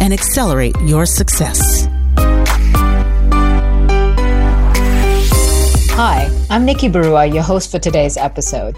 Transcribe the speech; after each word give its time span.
and 0.00 0.12
accelerate 0.12 0.76
your 0.82 1.06
success. 1.06 1.88
Hi, 5.92 6.30
I'm 6.48 6.64
Nikki 6.64 6.88
Barua, 6.88 7.32
your 7.32 7.42
host 7.42 7.70
for 7.70 7.78
today's 7.78 8.16
episode. 8.16 8.76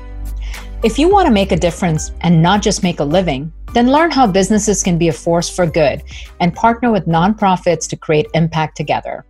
If 0.82 0.98
you 0.98 1.10
want 1.10 1.26
to 1.26 1.32
make 1.32 1.52
a 1.52 1.56
difference 1.56 2.12
and 2.22 2.42
not 2.42 2.62
just 2.62 2.82
make 2.82 3.00
a 3.00 3.04
living, 3.04 3.52
then 3.74 3.92
learn 3.92 4.10
how 4.10 4.26
businesses 4.26 4.82
can 4.82 4.96
be 4.96 5.08
a 5.08 5.12
force 5.12 5.48
for 5.48 5.66
good 5.66 6.02
and 6.40 6.54
partner 6.54 6.90
with 6.90 7.06
nonprofits 7.06 7.88
to 7.90 7.96
create 7.96 8.26
impact 8.34 8.76
together. 8.76 9.26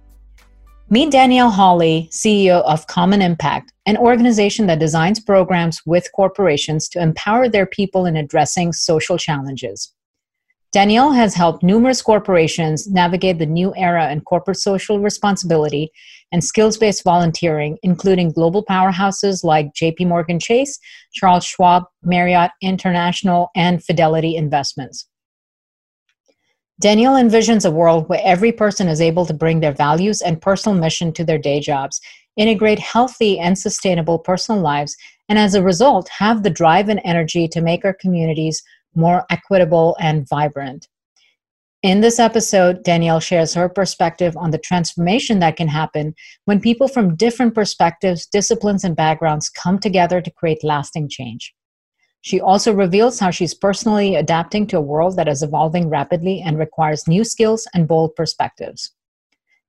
Meet 0.89 1.13
Danielle 1.13 1.51
Holly, 1.51 2.09
CEO 2.13 2.63
of 2.63 2.87
Common 2.87 3.23
Impact, 3.23 3.73
an 3.87 3.97
organization 3.97 4.67
that 4.67 4.79
designs 4.79 5.21
programs 5.21 5.81
with 5.87 6.11
corporations 6.13 6.89
to 6.89 7.01
empower 7.01 7.49
their 7.49 7.67
people 7.67 8.07
in 8.07 8.17
addressing 8.17 8.73
social 8.73 9.19
challenges. 9.19 9.93
Danielle 10.73 11.11
has 11.11 11.35
helped 11.35 11.65
numerous 11.65 12.01
corporations 12.01 12.87
navigate 12.89 13.39
the 13.39 13.47
new 13.47 13.75
era 13.77 14.13
in 14.13 14.21
corporate 14.21 14.57
social 14.57 15.01
responsibility 15.01 15.91
and 16.31 16.45
skills 16.45 16.79
based 16.79 17.03
volunteering, 17.03 17.77
including 17.83 18.31
global 18.31 18.65
powerhouses 18.65 19.43
like 19.43 19.75
JP 19.75 20.07
Morgan 20.07 20.39
Chase, 20.39 20.79
Charles 21.13 21.45
Schwab, 21.45 21.85
Marriott 22.05 22.53
International, 22.63 23.51
and 23.57 23.83
Fidelity 23.83 24.37
Investments. 24.37 25.09
Danielle 26.81 27.15
envisions 27.15 27.67
a 27.67 27.71
world 27.71 28.09
where 28.09 28.23
every 28.23 28.53
person 28.53 28.87
is 28.89 29.01
able 29.01 29.27
to 29.27 29.35
bring 29.35 29.59
their 29.59 29.73
values 29.73 30.23
and 30.23 30.41
personal 30.41 30.79
mission 30.79 31.13
to 31.13 31.25
their 31.25 31.37
day 31.37 31.59
jobs, 31.59 32.01
integrate 32.37 32.79
healthy 32.79 33.41
and 33.41 33.59
sustainable 33.59 34.21
personal 34.21 34.61
lives, 34.61 34.97
and 35.29 35.37
as 35.37 35.55
a 35.55 35.63
result, 35.63 36.09
have 36.09 36.43
the 36.43 36.49
drive 36.49 36.89
and 36.89 37.01
energy 37.05 37.49
to 37.49 37.61
make 37.61 37.85
our 37.85 37.93
communities 37.93 38.63
more 38.95 39.25
equitable, 39.31 39.97
and 40.01 40.29
vibrant. 40.29 40.89
In 41.83 42.03
this 42.03 42.19
episode, 42.19 42.85
Danielle 42.85 43.21
shares 43.21 43.55
her 43.55 43.67
perspective 43.67 44.37
on 44.37 44.51
the 44.51 44.59
transformation 44.59 45.39
that 45.39 45.57
can 45.57 45.69
happen 45.69 46.15
when 46.45 46.61
people 46.61 46.89
from 46.89 47.17
different 47.17 47.55
perspectives, 47.55 48.27
disciplines, 48.27 48.85
and 48.85 48.95
backgrounds 48.95 49.49
come 49.49 49.79
together 49.79 50.21
to 50.21 50.31
create 50.31 50.63
lasting 50.63 51.09
change. 51.09 51.55
She 52.21 52.39
also 52.39 52.75
reveals 52.75 53.19
how 53.19 53.31
she's 53.31 53.55
personally 53.55 54.15
adapting 54.15 54.67
to 54.67 54.77
a 54.77 54.83
world 54.83 55.17
that 55.17 55.29
is 55.29 55.43
evolving 55.43 55.89
rapidly 55.89 56.43
and 56.45 56.59
requires 56.59 57.09
new 57.09 57.25
skills 57.25 57.67
and 57.73 57.89
bold 57.89 58.15
perspectives. 58.15 58.93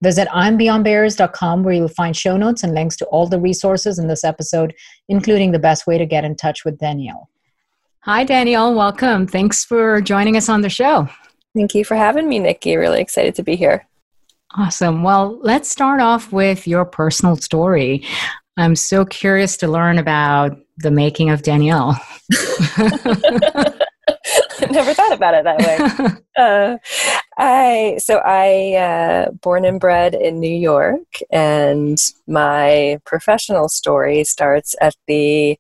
Visit 0.04 0.28
I'mBeyondBarriers.com 0.30 1.64
where 1.64 1.76
you'll 1.76 1.88
find 1.88 2.18
show 2.18 2.36
notes 2.36 2.64
and 2.64 2.74
links 2.74 2.98
to 2.98 3.06
all 3.06 3.26
the 3.26 3.40
resources 3.40 4.00
in 4.00 4.08
this 4.08 4.26
episode, 4.26 4.74
including 5.08 5.52
the 5.52 5.60
best 5.60 5.88
way 5.88 5.98
to 5.98 6.06
get 6.06 6.26
in 6.26 6.36
touch 6.36 6.66
with 6.66 6.78
Danielle. 6.78 7.30
Hi, 8.04 8.24
Danielle. 8.24 8.74
Welcome. 8.74 9.28
Thanks 9.28 9.64
for 9.64 10.02
joining 10.02 10.36
us 10.36 10.50
on 10.50 10.62
the 10.62 10.70
show. 10.70 11.08
Thank 11.56 11.76
you 11.76 11.86
for 11.86 11.96
having 11.96 12.28
me, 12.28 12.40
Nikki. 12.40 12.76
Really 12.76 13.00
excited 13.00 13.36
to 13.36 13.44
be 13.44 13.56
here. 13.56 13.88
Awesome. 14.56 15.04
Well, 15.04 15.40
let's 15.44 15.70
start 15.70 16.02
off 16.02 16.34
with 16.34 16.68
your 16.68 16.84
personal 16.84 17.36
story. 17.36 18.04
I'm 18.58 18.76
so 18.76 19.06
curious 19.06 19.56
to 19.58 19.68
learn 19.68 20.00
about 20.00 20.58
the 20.78 20.90
making 20.90 21.30
of 21.30 21.44
Danielle. 21.44 21.96
Never 24.72 24.94
thought 24.94 25.14
about 25.14 25.36
it 25.36 25.44
that 25.44 25.60
way. 25.60 26.22
uh, 26.44 26.78
I 27.38 27.98
so 28.00 28.22
I 28.26 28.74
uh, 28.76 29.32
born 29.32 29.66
and 29.66 29.80
bred 29.80 30.14
in 30.16 30.40
New 30.40 30.54
York, 30.54 31.02
and 31.32 31.98
my 32.28 33.00
professional 33.06 33.70
story 33.70 34.24
starts 34.24 34.76
at 34.82 34.96
the 35.08 35.58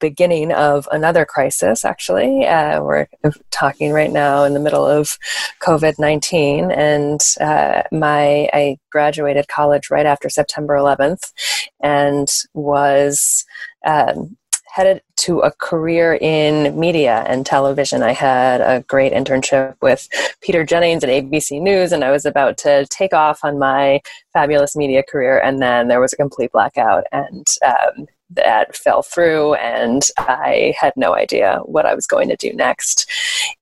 beginning 0.00 0.52
of 0.52 0.88
another 0.92 1.24
crisis, 1.24 1.84
actually. 1.84 2.46
Uh, 2.46 2.82
we're 2.82 3.06
talking 3.50 3.92
right 3.92 4.10
now 4.10 4.44
in 4.44 4.54
the 4.54 4.60
middle 4.60 4.86
of 4.86 5.18
COVID 5.60 5.98
19, 5.98 6.70
and 6.70 7.20
uh, 7.40 7.82
my 7.92 8.48
I 8.52 8.78
graduated 8.90 9.48
college 9.48 9.90
right 9.90 10.06
after 10.06 10.28
September 10.28 10.74
11th 10.74 11.32
and 11.80 12.28
was. 12.54 13.44
Um, 13.86 14.36
headed 14.70 15.02
to 15.16 15.40
a 15.40 15.50
career 15.50 16.18
in 16.20 16.78
media 16.78 17.24
and 17.26 17.44
television. 17.44 18.02
I 18.02 18.12
had 18.12 18.60
a 18.60 18.84
great 18.86 19.12
internship 19.12 19.74
with 19.82 20.08
Peter 20.40 20.64
Jennings 20.64 21.02
at 21.02 21.10
ABC 21.10 21.60
News, 21.60 21.90
and 21.90 22.04
I 22.04 22.10
was 22.10 22.24
about 22.24 22.58
to 22.58 22.86
take 22.86 23.12
off 23.12 23.40
on 23.42 23.58
my 23.58 24.00
fabulous 24.32 24.76
media 24.76 25.02
career, 25.02 25.40
and 25.40 25.60
then 25.60 25.88
there 25.88 26.00
was 26.00 26.12
a 26.12 26.16
complete 26.16 26.52
blackout, 26.52 27.04
and 27.10 27.46
um, 27.66 28.06
that 28.30 28.76
fell 28.76 29.02
through 29.02 29.54
and 29.54 30.02
I 30.18 30.74
had 30.78 30.92
no 30.96 31.14
idea 31.14 31.60
what 31.64 31.86
I 31.86 31.94
was 31.94 32.06
going 32.06 32.28
to 32.28 32.36
do 32.36 32.52
next. 32.52 33.10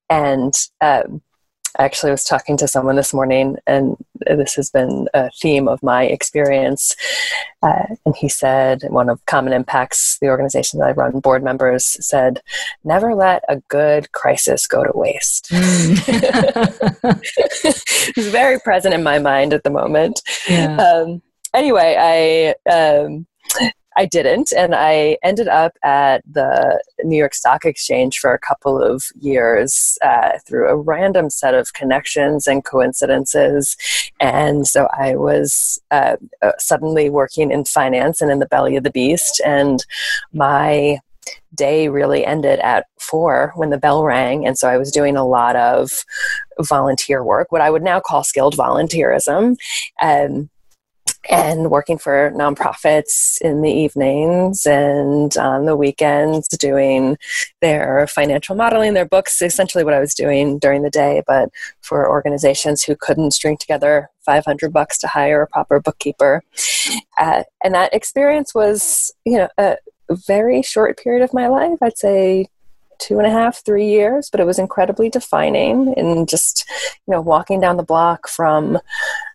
And 0.09 0.55
um, 0.81 1.23
I 1.79 1.85
actually 1.85 2.11
was 2.11 2.25
talking 2.25 2.57
to 2.59 2.69
someone 2.69 2.97
this 2.97 3.13
morning, 3.13 3.57
and 3.67 3.97
this 4.27 4.55
has 4.55 4.71
been 4.71 5.09
a 5.13 5.31
theme 5.31 5.69
of 5.69 5.83
my 5.83 6.05
experience. 6.05 6.97
Uh, 7.63 7.97
and 8.05 8.17
he 8.17 8.29
said, 8.29 8.83
one 8.89 9.11
of 9.11 9.25
Common 9.27 9.53
Impacts, 9.53 10.19
the 10.21 10.29
organization 10.29 10.81
that 10.81 10.89
I 10.89 10.93
run, 10.93 11.21
board 11.21 11.43
members 11.43 11.97
said, 12.07 12.41
never 12.85 13.15
let 13.15 13.45
a 13.49 13.57
good 13.69 14.11
crisis 14.13 14.67
go 14.67 14.85
to 14.85 14.93
waste. 14.95 15.49
Mm. 15.51 17.21
it's 18.17 18.29
very 18.29 18.59
present 18.61 18.95
in 18.95 19.03
my 19.03 19.19
mind 19.19 19.53
at 19.53 19.63
the 19.63 19.71
moment. 19.71 20.23
Yeah. 20.49 20.77
Um, 20.77 21.23
anyway, 21.53 22.55
I. 22.69 22.71
Um, 22.71 23.27
I 23.97 24.05
didn't, 24.05 24.53
and 24.53 24.75
I 24.75 25.17
ended 25.23 25.49
up 25.49 25.73
at 25.83 26.23
the 26.31 26.83
New 27.03 27.17
York 27.17 27.35
Stock 27.35 27.65
Exchange 27.65 28.19
for 28.19 28.35
a 28.35 28.39
couple 28.39 28.81
of 28.81 29.05
years 29.19 29.97
uh, 30.05 30.33
through 30.47 30.69
a 30.69 30.77
random 30.77 31.31
set 31.31 31.55
of 31.55 31.73
connections 31.73 32.47
and 32.47 32.65
coincidences. 32.65 33.77
And 34.21 34.67
so 34.67 34.89
I 34.99 35.17
was 35.17 35.81
uh, 35.91 36.17
uh, 36.43 36.53
suddenly 36.59 37.09
working 37.09 37.51
in 37.51 37.65
finance 37.65 38.21
and 38.21 38.31
in 38.31 38.39
the 38.39 38.47
belly 38.47 38.77
of 38.77 38.85
the 38.85 38.91
beast, 38.91 39.41
and 39.45 39.85
my 40.33 40.99
day 41.55 41.89
really 41.89 42.25
ended 42.25 42.61
at 42.61 42.87
four 43.01 43.53
when 43.57 43.71
the 43.71 43.79
bell 43.79 44.05
rang. 44.05 44.47
And 44.47 44.57
so 44.59 44.69
I 44.69 44.77
was 44.77 44.93
doing 44.93 45.17
a 45.17 45.27
lot 45.27 45.57
of 45.57 46.05
volunteer 46.61 47.25
work, 47.25 47.51
what 47.51 47.63
I 47.63 47.71
would 47.71 47.83
now 47.83 48.01
call 48.01 48.23
skilled 48.25 48.57
volunteerism. 48.57 49.57
Um, 50.01 50.51
and 51.29 51.71
working 51.71 51.99
for 51.99 52.33
nonprofits 52.35 53.41
in 53.41 53.63
the 53.63 53.71
evenings 53.71 54.67
and 54.67 55.37
on 55.37 55.67
the 55.67 55.77
weekends 55.77 56.49
doing 56.49 57.17
their 57.61 58.07
financial 58.07 58.55
modeling 58.55 58.95
their 58.95 59.07
books 59.07 59.41
essentially 59.43 59.85
what 59.85 59.95
i 59.95 60.01
was 60.01 60.15
doing 60.15 60.59
during 60.59 60.83
the 60.83 60.91
day 60.91 61.23
but 61.27 61.49
for 61.81 62.09
organizations 62.09 62.83
who 62.83 62.97
couldn't 62.97 63.33
string 63.33 63.57
together 63.57 64.11
500 64.25 64.73
bucks 64.73 64.99
to 64.99 65.07
hire 65.07 65.43
a 65.43 65.47
proper 65.47 65.81
bookkeeper 65.81 66.43
uh, 67.19 67.43
and 67.63 67.75
that 67.75 67.95
experience 67.95 68.55
was 68.55 69.13
you 69.25 69.39
know 69.39 69.49
a 69.59 69.77
very 70.11 70.63
short 70.63 70.99
period 70.99 71.23
of 71.23 71.35
my 71.35 71.49
life 71.49 71.79
i'd 71.83 71.99
say 71.99 72.47
two 72.99 73.19
and 73.19 73.27
a 73.27 73.31
half, 73.31 73.65
three 73.65 73.87
years, 73.87 74.31
but 74.31 74.41
it 74.41 74.47
was 74.47 74.59
incredibly 74.59 75.09
defining. 75.11 75.93
And 75.97 76.29
just, 76.29 76.65
you 77.07 77.13
know, 77.13 77.21
walking 77.21 77.61
down 77.61 77.77
the 77.77 77.83
block 77.83 78.29
from 78.29 78.79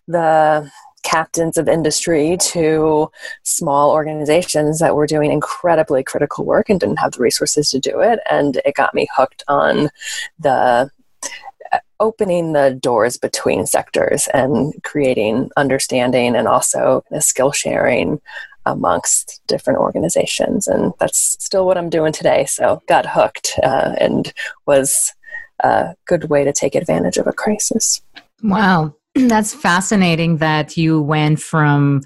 the 0.08 0.70
captains 1.02 1.56
of 1.56 1.68
industry 1.68 2.36
to 2.38 3.10
small 3.42 3.90
organizations 3.90 4.78
that 4.78 4.94
were 4.94 5.06
doing 5.06 5.30
incredibly 5.30 6.02
critical 6.02 6.44
work 6.44 6.68
and 6.68 6.80
didn't 6.80 6.98
have 6.98 7.12
the 7.12 7.22
resources 7.22 7.70
to 7.70 7.78
do 7.78 8.00
it. 8.00 8.20
And 8.30 8.60
it 8.64 8.74
got 8.74 8.94
me 8.94 9.08
hooked 9.14 9.44
on 9.48 9.90
the 10.38 10.90
uh, 11.72 11.78
opening 12.00 12.52
the 12.52 12.78
doors 12.80 13.16
between 13.16 13.66
sectors 13.66 14.28
and 14.34 14.74
creating 14.82 15.50
understanding 15.56 16.34
and 16.34 16.48
also 16.48 17.04
skill 17.20 17.52
sharing 17.52 18.20
amongst 18.66 19.40
different 19.46 19.80
organizations. 19.80 20.66
And 20.66 20.92
that's 20.98 21.36
still 21.40 21.66
what 21.66 21.78
i'm 21.78 21.90
doing 21.90 22.12
today. 22.12 22.46
So 22.46 22.82
got 22.86 23.06
hooked 23.06 23.58
uh, 23.62 23.94
and 23.98 24.32
was 24.66 25.12
a 25.60 25.94
good 26.06 26.30
way 26.30 26.44
to 26.44 26.52
take 26.52 26.74
advantage 26.74 27.16
of 27.16 27.26
a 27.26 27.32
crisis. 27.32 28.02
Wow 28.42 28.94
that's 29.28 29.52
fascinating 29.52 30.38
that 30.38 30.76
you 30.76 31.00
went 31.00 31.40
from 31.40 32.00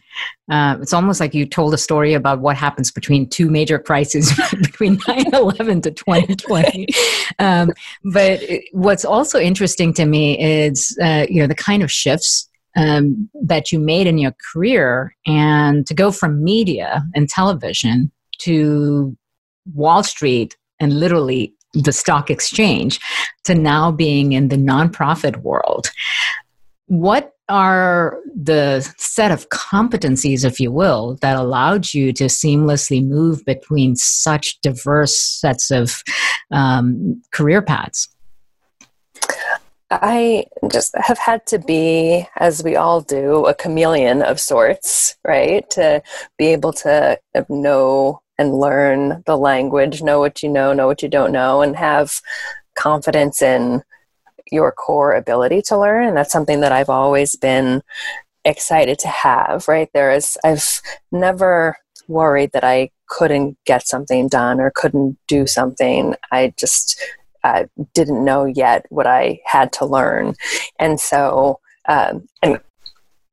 uh, 0.50 0.76
it's 0.80 0.92
almost 0.92 1.18
like 1.18 1.34
you 1.34 1.44
told 1.44 1.74
a 1.74 1.78
story 1.78 2.14
about 2.14 2.40
what 2.40 2.56
happens 2.56 2.90
between 2.92 3.28
two 3.28 3.50
major 3.50 3.78
crises 3.78 4.32
between 4.62 4.96
9-11 4.98 5.82
to 5.82 5.90
2020 5.90 6.86
um, 7.38 7.70
but 8.04 8.40
what's 8.72 9.04
also 9.04 9.38
interesting 9.38 9.92
to 9.92 10.04
me 10.04 10.38
is 10.40 10.96
uh, 11.02 11.26
you 11.28 11.40
know 11.40 11.46
the 11.46 11.54
kind 11.54 11.82
of 11.82 11.90
shifts 11.90 12.48
um, 12.76 13.28
that 13.42 13.72
you 13.72 13.78
made 13.78 14.06
in 14.06 14.18
your 14.18 14.34
career 14.52 15.14
and 15.26 15.86
to 15.86 15.94
go 15.94 16.10
from 16.10 16.42
media 16.42 17.04
and 17.14 17.28
television 17.28 18.10
to 18.38 19.16
wall 19.74 20.02
street 20.02 20.56
and 20.80 21.00
literally 21.00 21.54
the 21.72 21.92
stock 21.92 22.30
exchange 22.30 22.98
to 23.44 23.54
now 23.54 23.90
being 23.90 24.32
in 24.32 24.48
the 24.48 24.56
nonprofit 24.56 25.36
world 25.38 25.90
what 26.86 27.32
are 27.48 28.18
the 28.34 28.80
set 28.96 29.30
of 29.30 29.48
competencies, 29.50 30.44
if 30.44 30.58
you 30.58 30.72
will, 30.72 31.16
that 31.20 31.36
allowed 31.36 31.92
you 31.94 32.12
to 32.12 32.24
seamlessly 32.24 33.06
move 33.06 33.44
between 33.44 33.94
such 33.96 34.60
diverse 34.60 35.20
sets 35.20 35.70
of 35.70 36.02
um, 36.50 37.22
career 37.32 37.62
paths? 37.62 38.08
I 39.90 40.46
just 40.68 40.94
have 40.96 41.18
had 41.18 41.46
to 41.46 41.60
be, 41.60 42.26
as 42.36 42.64
we 42.64 42.74
all 42.74 43.00
do, 43.00 43.46
a 43.46 43.54
chameleon 43.54 44.22
of 44.22 44.40
sorts, 44.40 45.16
right? 45.24 45.68
To 45.70 46.02
be 46.36 46.46
able 46.46 46.72
to 46.74 47.20
know 47.48 48.20
and 48.38 48.58
learn 48.58 49.22
the 49.26 49.36
language, 49.36 50.02
know 50.02 50.18
what 50.18 50.42
you 50.42 50.48
know, 50.48 50.72
know 50.72 50.88
what 50.88 51.02
you 51.02 51.08
don't 51.08 51.32
know, 51.32 51.62
and 51.62 51.76
have 51.76 52.20
confidence 52.74 53.40
in 53.40 53.82
your 54.50 54.72
core 54.72 55.14
ability 55.14 55.62
to 55.62 55.78
learn. 55.78 56.08
And 56.08 56.16
that's 56.16 56.32
something 56.32 56.60
that 56.60 56.72
I've 56.72 56.90
always 56.90 57.36
been 57.36 57.82
excited 58.44 58.98
to 59.00 59.08
have, 59.08 59.66
right? 59.68 59.90
There 59.92 60.12
is, 60.12 60.38
I've 60.44 60.80
never 61.10 61.76
worried 62.08 62.52
that 62.52 62.64
I 62.64 62.90
couldn't 63.08 63.58
get 63.64 63.86
something 63.86 64.28
done 64.28 64.60
or 64.60 64.72
couldn't 64.74 65.18
do 65.26 65.46
something. 65.46 66.14
I 66.30 66.54
just 66.56 67.00
uh, 67.44 67.64
didn't 67.94 68.24
know 68.24 68.44
yet 68.44 68.86
what 68.88 69.06
I 69.06 69.40
had 69.44 69.72
to 69.74 69.86
learn. 69.86 70.34
And 70.78 71.00
so, 71.00 71.60
um, 71.88 72.28
and 72.42 72.60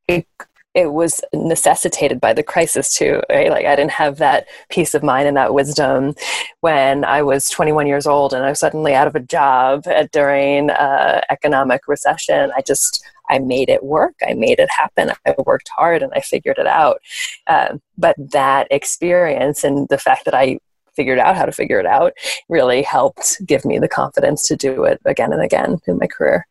it, 0.07 0.27
it 0.73 0.91
was 0.91 1.21
necessitated 1.33 2.19
by 2.19 2.33
the 2.33 2.43
crisis 2.43 2.93
too 2.93 3.21
right? 3.29 3.49
Like 3.49 3.65
i 3.65 3.75
didn't 3.75 3.91
have 3.91 4.17
that 4.17 4.47
peace 4.69 4.93
of 4.93 5.03
mind 5.03 5.27
and 5.27 5.37
that 5.37 5.53
wisdom 5.53 6.15
when 6.61 7.03
i 7.05 7.21
was 7.21 7.49
21 7.49 7.87
years 7.87 8.07
old 8.07 8.33
and 8.33 8.43
i 8.43 8.49
was 8.49 8.59
suddenly 8.59 8.93
out 8.93 9.07
of 9.07 9.15
a 9.15 9.19
job 9.19 9.83
during 10.11 10.69
uh, 10.69 11.21
economic 11.29 11.87
recession. 11.87 12.51
I 12.55 12.61
just 12.61 13.03
i 13.29 13.39
made 13.39 13.69
it 13.69 13.83
work. 13.83 14.15
I 14.27 14.33
made 14.33 14.59
it 14.59 14.69
happen. 14.69 15.11
I 15.25 15.35
worked 15.45 15.69
hard 15.69 16.03
and 16.03 16.11
i 16.13 16.19
figured 16.19 16.57
it 16.57 16.67
out. 16.67 17.01
Uh, 17.47 17.77
but 17.97 18.15
that 18.17 18.67
experience 18.71 19.63
and 19.63 19.87
the 19.89 19.97
fact 19.97 20.25
that 20.25 20.33
i 20.33 20.59
figured 20.95 21.19
out 21.19 21.35
how 21.35 21.45
to 21.45 21.51
figure 21.51 21.79
it 21.79 21.85
out 21.85 22.13
really 22.49 22.83
helped 22.83 23.41
give 23.45 23.65
me 23.65 23.79
the 23.79 23.87
confidence 23.87 24.47
to 24.47 24.55
do 24.55 24.83
it 24.83 24.99
again 25.05 25.33
and 25.33 25.41
again 25.41 25.79
in 25.87 25.97
my 25.97 26.07
career 26.07 26.45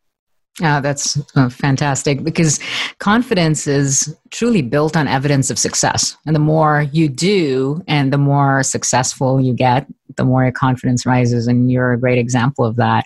Oh, 0.61 0.83
that's 0.83 1.19
uh, 1.35 1.49
fantastic 1.49 2.23
because 2.23 2.61
confidence 2.99 3.67
is 3.67 4.15
truly 4.31 4.61
built 4.61 4.99
on 4.99 5.09
evidence 5.09 5.51
of 5.51 5.59
success. 5.59 6.15
And 6.27 6.37
the 6.37 6.41
more 6.41 6.83
you 6.93 7.09
do 7.09 7.83
and 7.89 8.13
the 8.13 8.19
more 8.19 8.63
successful 8.63 9.41
you 9.41 9.55
get, 9.55 9.87
the 10.19 10.27
more 10.27 10.43
your 10.43 10.53
confidence 10.53 11.07
rises. 11.07 11.47
And 11.47 11.73
you're 11.73 11.93
a 11.93 11.99
great 11.99 12.19
example 12.19 12.67
of 12.67 12.77
that. 12.77 13.05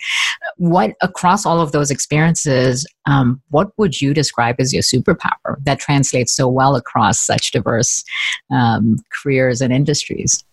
What, 0.57 0.95
across 1.03 1.47
all 1.47 1.61
of 1.61 1.71
those 1.71 1.93
experiences, 1.93 2.85
um, 3.07 3.41
what 3.51 3.71
would 3.79 4.01
you 4.01 4.13
describe 4.13 4.57
as 4.59 4.73
your 4.73 4.83
superpower 4.83 5.63
that 5.63 5.79
translates 5.79 6.35
so 6.35 6.49
well 6.49 6.75
across 6.75 7.21
such 7.21 7.53
diverse 7.53 8.03
um, 8.51 8.97
careers 9.23 9.61
and 9.61 9.73
industries? 9.73 10.45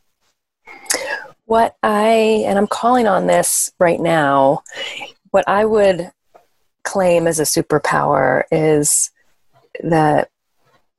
What 1.46 1.76
I, 1.82 2.44
and 2.46 2.60
I'm 2.60 2.68
calling 2.68 3.08
on 3.08 3.26
this 3.26 3.72
right 3.80 4.00
now, 4.00 4.62
what 5.32 5.44
I 5.48 5.66
would 5.66 6.12
claim 6.84 7.28
as 7.28 7.40
a 7.40 7.44
superpower 7.44 8.44
is 8.52 9.12
that 9.84 10.30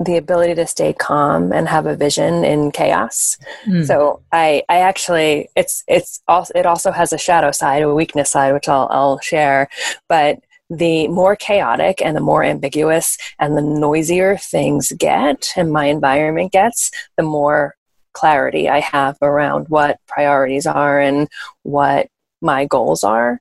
the 0.00 0.16
ability 0.16 0.54
to 0.54 0.66
stay 0.66 0.92
calm 0.92 1.52
and 1.52 1.68
have 1.68 1.86
a 1.86 1.94
vision 1.94 2.44
in 2.44 2.72
chaos. 2.72 3.38
Mm. 3.64 3.86
So 3.86 4.22
I, 4.32 4.64
I 4.68 4.78
actually, 4.78 5.48
it's, 5.54 5.84
it's 5.86 6.20
also, 6.26 6.52
it 6.56 6.66
also 6.66 6.90
has 6.90 7.12
a 7.12 7.18
shadow 7.18 7.52
side, 7.52 7.82
a 7.82 7.94
weakness 7.94 8.30
side, 8.30 8.52
which 8.52 8.68
I'll, 8.68 8.88
I'll 8.90 9.20
share. 9.20 9.68
But 10.08 10.40
the 10.68 11.06
more 11.08 11.36
chaotic 11.36 12.02
and 12.02 12.16
the 12.16 12.20
more 12.20 12.42
ambiguous 12.42 13.16
and 13.38 13.56
the 13.56 13.62
noisier 13.62 14.36
things 14.36 14.92
get 14.98 15.50
and 15.56 15.72
my 15.72 15.86
environment 15.86 16.52
gets, 16.52 16.90
the 17.16 17.22
more 17.22 17.76
clarity 18.14 18.68
I 18.68 18.80
have 18.80 19.16
around 19.22 19.68
what 19.68 20.00
priorities 20.08 20.66
are 20.66 21.00
and 21.00 21.28
what 21.62 22.08
my 22.40 22.64
goals 22.64 23.04
are. 23.04 23.40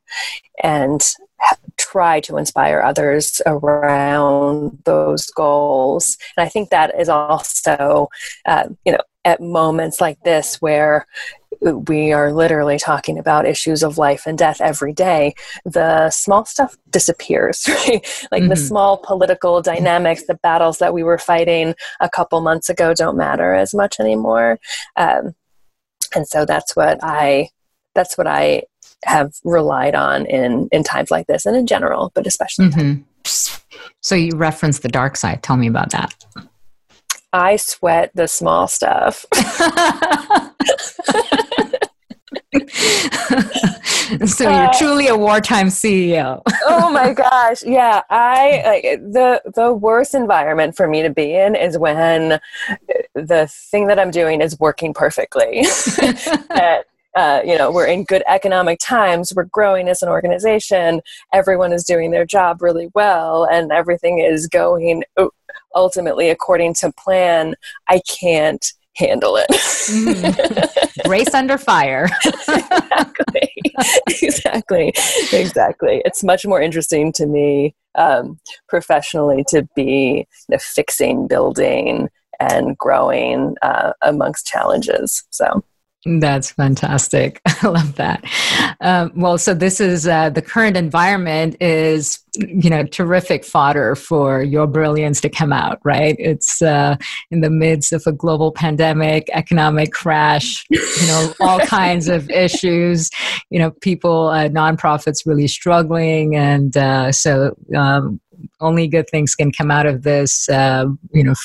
And 0.61 1.01
try 1.93 2.19
to 2.19 2.37
inspire 2.37 2.81
others 2.81 3.39
around 3.45 4.79
those 4.83 5.27
goals. 5.27 6.17
And 6.35 6.43
I 6.43 6.49
think 6.49 6.71
that 6.71 6.99
is 6.99 7.07
also, 7.07 8.09
uh, 8.45 8.69
you 8.83 8.93
know, 8.93 9.03
at 9.25 9.39
moments 9.39 10.01
like 10.01 10.21
this 10.23 10.59
where 10.59 11.05
we 11.61 12.11
are 12.11 12.33
literally 12.33 12.79
talking 12.79 13.19
about 13.19 13.45
issues 13.45 13.83
of 13.83 13.99
life 13.99 14.23
and 14.25 14.37
death 14.37 14.59
every 14.59 14.91
day, 14.91 15.35
the 15.65 16.09
small 16.09 16.45
stuff 16.45 16.75
disappears, 16.89 17.63
right? 17.69 18.01
Like 18.31 18.41
mm-hmm. 18.41 18.49
the 18.49 18.55
small 18.55 18.97
political 18.97 19.61
dynamics, 19.61 20.25
the 20.25 20.39
battles 20.41 20.79
that 20.79 20.95
we 20.95 21.03
were 21.03 21.19
fighting 21.19 21.75
a 22.01 22.09
couple 22.09 22.41
months 22.41 22.69
ago 22.69 22.93
don't 22.95 23.15
matter 23.15 23.53
as 23.53 23.73
much 23.73 23.99
anymore. 23.99 24.59
Um, 24.97 25.35
and 26.15 26.27
so 26.27 26.43
that's 26.43 26.75
what 26.75 26.99
I 27.03 27.49
that's 27.95 28.17
what 28.17 28.27
I 28.27 28.63
have 29.05 29.33
relied 29.43 29.95
on 29.95 30.25
in 30.25 30.67
in 30.71 30.83
times 30.83 31.11
like 31.11 31.27
this 31.27 31.45
and 31.45 31.55
in 31.55 31.67
general 31.67 32.11
but 32.13 32.27
especially 32.27 32.69
mm-hmm. 32.69 33.01
so 34.01 34.15
you 34.15 34.31
reference 34.35 34.79
the 34.79 34.89
dark 34.89 35.15
side 35.15 35.41
tell 35.43 35.57
me 35.57 35.67
about 35.67 35.91
that 35.91 36.13
i 37.31 37.55
sweat 37.55 38.11
the 38.15 38.27
small 38.27 38.67
stuff 38.67 39.25
so 44.25 44.43
you're 44.43 44.67
uh, 44.67 44.77
truly 44.77 45.07
a 45.07 45.17
wartime 45.17 45.67
CEO. 45.67 46.41
oh 46.65 46.91
my 46.91 47.13
gosh, 47.13 47.63
yeah. 47.63 48.01
I 48.09 48.61
like 48.65 48.83
the 49.01 49.41
the 49.55 49.73
worst 49.73 50.13
environment 50.13 50.75
for 50.75 50.87
me 50.87 51.01
to 51.01 51.09
be 51.09 51.35
in 51.35 51.55
is 51.55 51.77
when 51.77 52.39
the 53.15 53.47
thing 53.49 53.87
that 53.87 53.99
I'm 53.99 54.11
doing 54.11 54.41
is 54.41 54.59
working 54.59 54.93
perfectly. 54.93 55.61
uh, 57.15 57.41
you 57.45 57.57
know 57.57 57.71
we're 57.71 57.85
in 57.85 58.03
good 58.03 58.23
economic 58.27 58.79
times 58.79 59.33
we're 59.35 59.43
growing 59.45 59.87
as 59.87 60.01
an 60.01 60.09
organization 60.09 61.01
everyone 61.33 61.71
is 61.71 61.83
doing 61.83 62.11
their 62.11 62.25
job 62.25 62.61
really 62.61 62.89
well 62.93 63.45
and 63.45 63.71
everything 63.71 64.19
is 64.19 64.47
going 64.47 65.03
ultimately 65.75 66.29
according 66.29 66.73
to 66.73 66.91
plan 66.93 67.55
i 67.89 68.01
can't 68.19 68.73
handle 68.95 69.37
it. 69.39 71.07
Race 71.07 71.33
under 71.33 71.57
fire. 71.57 72.07
Exactly. 74.21 74.93
Exactly. 74.93 74.93
Exactly. 75.33 76.01
It's 76.05 76.23
much 76.23 76.45
more 76.45 76.61
interesting 76.61 77.11
to 77.13 77.25
me 77.25 77.75
um, 77.95 78.39
professionally 78.69 79.43
to 79.49 79.67
be 79.75 80.27
you 80.47 80.53
know, 80.53 80.57
fixing 80.59 81.27
building 81.27 82.09
and 82.39 82.77
growing 82.77 83.55
uh, 83.61 83.93
amongst 84.03 84.45
challenges 84.45 85.23
so 85.31 85.63
that's 86.05 86.51
fantastic. 86.51 87.39
I 87.45 87.67
love 87.67 87.95
that. 87.95 88.23
Um, 88.81 89.11
well, 89.15 89.37
so 89.37 89.53
this 89.53 89.79
is 89.79 90.05
uh, 90.05 90.29
the 90.29 90.41
current 90.41 90.75
environment 90.75 91.55
is, 91.61 92.19
you 92.35 92.69
know, 92.69 92.83
terrific 92.83 93.45
fodder 93.45 93.95
for 93.95 94.43
your 94.43 94.67
brilliance 94.67 95.21
to 95.21 95.29
come 95.29 95.53
out, 95.53 95.79
right? 95.85 96.15
It's 96.19 96.61
uh, 96.61 96.97
in 97.31 97.39
the 97.39 97.49
midst 97.49 97.93
of 97.93 98.03
a 98.05 98.11
global 98.11 98.51
pandemic, 98.51 99.29
economic 99.31 99.93
crash, 99.93 100.65
you 100.69 101.07
know, 101.07 101.33
all 101.39 101.59
kinds 101.59 102.09
of 102.09 102.29
issues, 102.29 103.09
you 103.49 103.59
know, 103.59 103.71
people, 103.71 104.27
uh, 104.27 104.49
nonprofits 104.49 105.25
really 105.25 105.47
struggling. 105.47 106.35
And 106.35 106.75
uh, 106.75 107.13
so 107.13 107.55
um, 107.75 108.19
only 108.59 108.87
good 108.87 109.09
things 109.09 109.35
can 109.35 109.53
come 109.53 109.71
out 109.71 109.85
of 109.85 110.03
this, 110.03 110.49
uh, 110.49 110.85
you 111.13 111.23
know, 111.23 111.35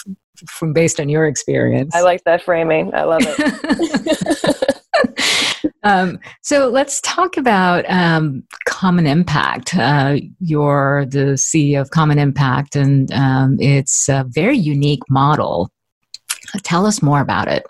from 0.47 0.73
based 0.73 1.01
on 1.01 1.09
your 1.09 1.27
experience. 1.27 1.95
I 1.95 2.03
like 2.03 2.25
that 2.25 2.43
framing. 2.43 2.95
I 2.95 3.05
love 3.05 3.23
it. 3.23 4.75
um, 5.83 6.19
so 6.43 6.69
let's 6.69 7.01
talk 7.01 7.37
about 7.37 7.85
um, 7.89 8.43
Common 8.67 9.07
Impact. 9.07 9.75
Uh, 9.77 10.19
you're 10.41 11.07
the 11.07 11.35
CEO 11.35 11.81
of 11.81 11.91
Common 11.91 12.19
Impact, 12.19 12.77
and 12.77 13.13
um, 13.13 13.57
it's 13.61 14.09
a 14.09 14.25
very 14.29 14.57
unique 14.57 15.03
model. 15.09 15.71
Tell 16.63 16.87
us 16.87 17.03
more 17.03 17.21
about 17.21 17.49
it. 17.49 17.65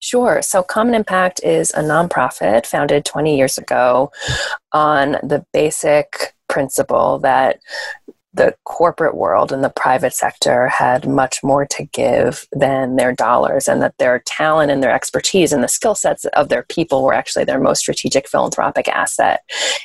Sure. 0.00 0.42
So, 0.42 0.62
Common 0.62 0.94
Impact 0.94 1.40
is 1.42 1.72
a 1.72 1.80
nonprofit 1.80 2.66
founded 2.66 3.04
20 3.04 3.36
years 3.36 3.58
ago 3.58 4.12
on 4.72 5.12
the 5.24 5.44
basic 5.52 6.34
principle 6.48 7.18
that 7.18 7.58
the 8.34 8.54
corporate 8.64 9.16
world 9.16 9.52
and 9.52 9.64
the 9.64 9.70
private 9.70 10.12
sector 10.12 10.68
had 10.68 11.08
much 11.08 11.42
more 11.42 11.64
to 11.66 11.84
give 11.84 12.46
than 12.52 12.96
their 12.96 13.12
dollars, 13.12 13.68
and 13.68 13.80
that 13.82 13.96
their 13.98 14.20
talent 14.26 14.70
and 14.70 14.82
their 14.82 14.92
expertise 14.92 15.52
and 15.52 15.64
the 15.64 15.68
skill 15.68 15.94
sets 15.94 16.24
of 16.26 16.48
their 16.48 16.64
people 16.64 17.02
were 17.02 17.14
actually 17.14 17.44
their 17.44 17.60
most 17.60 17.80
strategic 17.80 18.28
philanthropic 18.28 18.86
asset. 18.88 19.40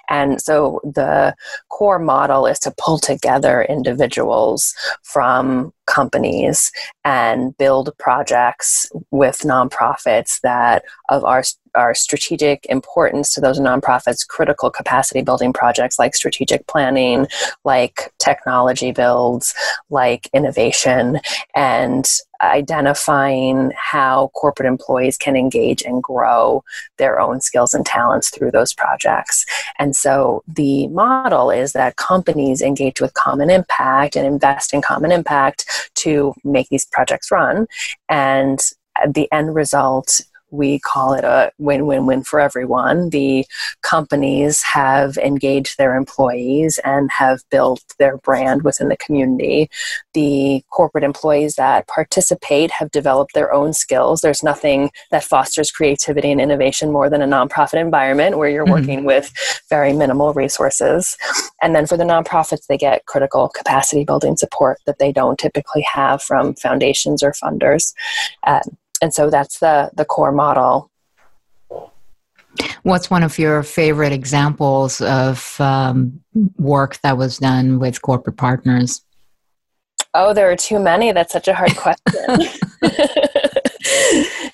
And 0.10 0.42
so 0.42 0.82
the 0.84 1.36
core 1.70 2.00
model 2.00 2.46
is 2.46 2.60
to 2.60 2.74
pull 2.78 3.00
together 3.00 3.64
individuals 3.64 4.76
from 5.04 5.74
companies 5.86 6.72
and 7.04 7.58
build 7.58 7.92
projects 7.98 8.92
with 9.12 9.40
nonprofits 9.40 10.42
that 10.42 10.84
of 11.10 11.24
our 11.24 11.44
our 11.76 11.94
strategic 11.94 12.66
importance 12.68 13.34
to 13.34 13.42
those 13.42 13.60
nonprofits 13.60 14.28
critical 14.28 14.70
capacity 14.70 15.22
building 15.22 15.54
projects 15.54 16.00
like 16.00 16.16
strategic 16.16 16.66
planning 16.68 17.28
like 17.64 18.12
technology 18.20 18.92
builds 18.92 19.54
like 19.90 20.30
innovation 20.34 21.20
and 21.56 22.10
identifying 22.44 23.72
how 23.76 24.30
corporate 24.36 24.68
employees 24.68 25.18
can 25.18 25.36
engage 25.36 25.82
and 25.82 26.04
grow 26.04 26.64
their 26.98 27.20
own 27.20 27.40
skills 27.40 27.74
and 27.74 27.86
talents 27.86 28.30
through 28.30 28.52
those 28.52 28.74
projects. 28.74 29.46
And 29.80 29.96
so 29.96 30.44
the 30.48 30.88
model 30.88 31.50
is 31.50 31.74
that 31.74 31.96
companies 31.96 32.62
engage 32.62 33.00
with 33.00 33.14
common 33.14 33.50
impact 33.50 34.16
and 34.16 34.28
invest 34.28 34.74
in 34.74 34.82
common 34.82 35.12
impact 35.12 35.92
to 35.96 36.34
make 36.44 36.68
these 36.70 36.86
projects 36.86 37.32
run. 37.32 37.68
And 38.10 38.60
the 39.08 39.32
end 39.32 39.56
result 39.56 40.22
we 40.54 40.80
call 40.80 41.14
it 41.14 41.24
a 41.24 41.52
win 41.58 41.88
win 41.88 42.06
win 42.06 42.24
for 42.24 42.40
everyone. 42.40 43.10
The 43.10 43.46
companies 43.82 44.62
have 44.62 45.18
engaged 45.18 45.78
their 45.78 45.96
employees 45.96 46.80
and 46.86 47.10
have 47.12 47.42
built 47.50 47.84
their 47.98 48.18
brand 48.18 48.62
within 48.62 48.90
the 48.90 48.98
community. 48.98 49.70
The 50.14 50.64
corporate 50.70 51.04
employees 51.04 51.56
that 51.56 51.88
participate 51.88 52.70
have 52.70 52.92
developed 52.92 53.34
their 53.34 53.52
own 53.52 53.74
skills. 53.74 54.22
There's 54.22 54.44
nothing 54.44 54.92
that 55.10 55.24
fosters 55.24 55.72
creativity 55.72 56.32
and 56.32 56.40
innovation 56.40 56.92
more 56.92 57.10
than 57.10 57.24
a 57.24 57.28
nonprofit 57.28 57.82
environment 57.82 58.38
where 58.38 58.50
you're 58.50 58.64
mm-hmm. 58.64 58.74
working 58.74 59.04
with 59.06 59.34
very 59.70 59.92
minimal 59.92 60.34
resources. 60.34 61.18
And 61.64 61.76
then 61.76 61.88
for 61.88 61.98
the 61.98 62.04
nonprofits, 62.04 62.68
they 62.68 62.78
get 62.78 63.08
critical 63.08 63.50
capacity 63.50 64.04
building 64.06 64.38
support 64.38 64.78
that 64.86 65.00
they 65.00 65.12
don't 65.12 65.40
typically 65.40 65.82
have 65.82 66.22
from 66.22 66.54
foundations 66.54 67.24
or 67.24 67.32
funders. 67.32 67.94
Um, 68.46 68.62
and 69.04 69.14
so 69.14 69.30
that's 69.30 69.60
the 69.60 69.92
the 69.96 70.06
core 70.06 70.32
model. 70.32 70.90
What's 72.84 73.10
one 73.10 73.24
of 73.24 73.38
your 73.38 73.64
favorite 73.64 74.14
examples 74.14 75.02
of 75.02 75.60
um, 75.60 76.22
work 76.58 77.00
that 77.04 77.18
was 77.18 77.38
done 77.38 77.80
with 77.80 78.02
corporate 78.02 78.38
partners? 78.38 79.02
Oh 80.14 80.34
there 80.34 80.50
are 80.50 80.56
too 80.56 80.80
many. 80.80 81.12
That's 81.12 81.34
such 81.34 81.50
a 81.50 81.54
hard 81.54 81.76
question. 81.76 82.48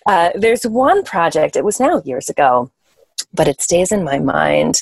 Uh, 0.05 0.31
there's 0.33 0.63
one 0.63 1.03
project. 1.03 1.55
It 1.55 1.63
was 1.63 1.79
now 1.79 2.01
years 2.03 2.29
ago 2.29 2.71
but 3.33 3.48
it 3.48 3.62
stays 3.62 3.91
in 3.91 4.03
my 4.03 4.19
mind 4.19 4.81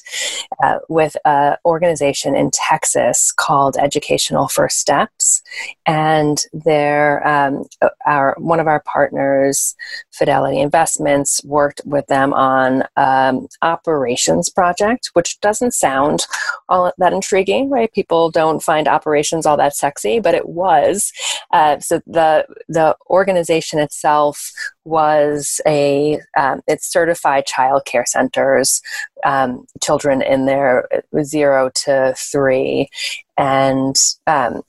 uh, 0.64 0.80
with 0.90 1.18
an 1.26 1.58
organization 1.66 2.36
in 2.36 2.50
Texas 2.52 3.32
called 3.32 3.78
Educational 3.78 4.48
First 4.48 4.80
Steps, 4.80 5.42
and 5.86 6.44
they're 6.54 7.26
um, 7.28 7.66
our 8.06 8.36
one 8.38 8.60
of 8.60 8.68
our 8.68 8.82
partners, 8.82 9.76
Fidelity 10.12 10.60
Investments, 10.60 11.44
worked 11.44 11.82
with 11.86 12.08
them 12.08 12.34
on 12.34 12.84
um, 12.96 13.48
operations 13.62 14.50
project, 14.50 15.12
which 15.14 15.40
doesn't 15.42 15.74
sound 15.74 16.26
all 16.70 16.92
that 16.98 17.14
intriguing, 17.14 17.70
right? 17.70 17.92
People 17.94 18.32
don't 18.32 18.64
find 18.64 18.88
operations 18.88 19.46
all 19.46 19.58
that 19.58 19.76
sexy, 19.76 20.20
but 20.20 20.34
it 20.34 20.48
was. 20.50 21.12
Uh, 21.52 21.80
so 21.80 22.02
the 22.08 22.46
the 22.68 22.96
organization 23.10 23.80
itself 23.80 24.52
was 24.88 25.60
a 25.68 26.20
um, 26.38 26.62
it's 26.68 26.92
certified 26.92 27.46
child 27.46 27.84
care 27.86 28.06
centers 28.06 28.82
um, 29.26 29.66
children 29.82 30.22
in 30.22 30.46
there 30.46 30.88
zero 31.24 31.70
to 31.76 32.14
three. 32.18 32.90
And 33.38 33.96
um, 34.26 34.62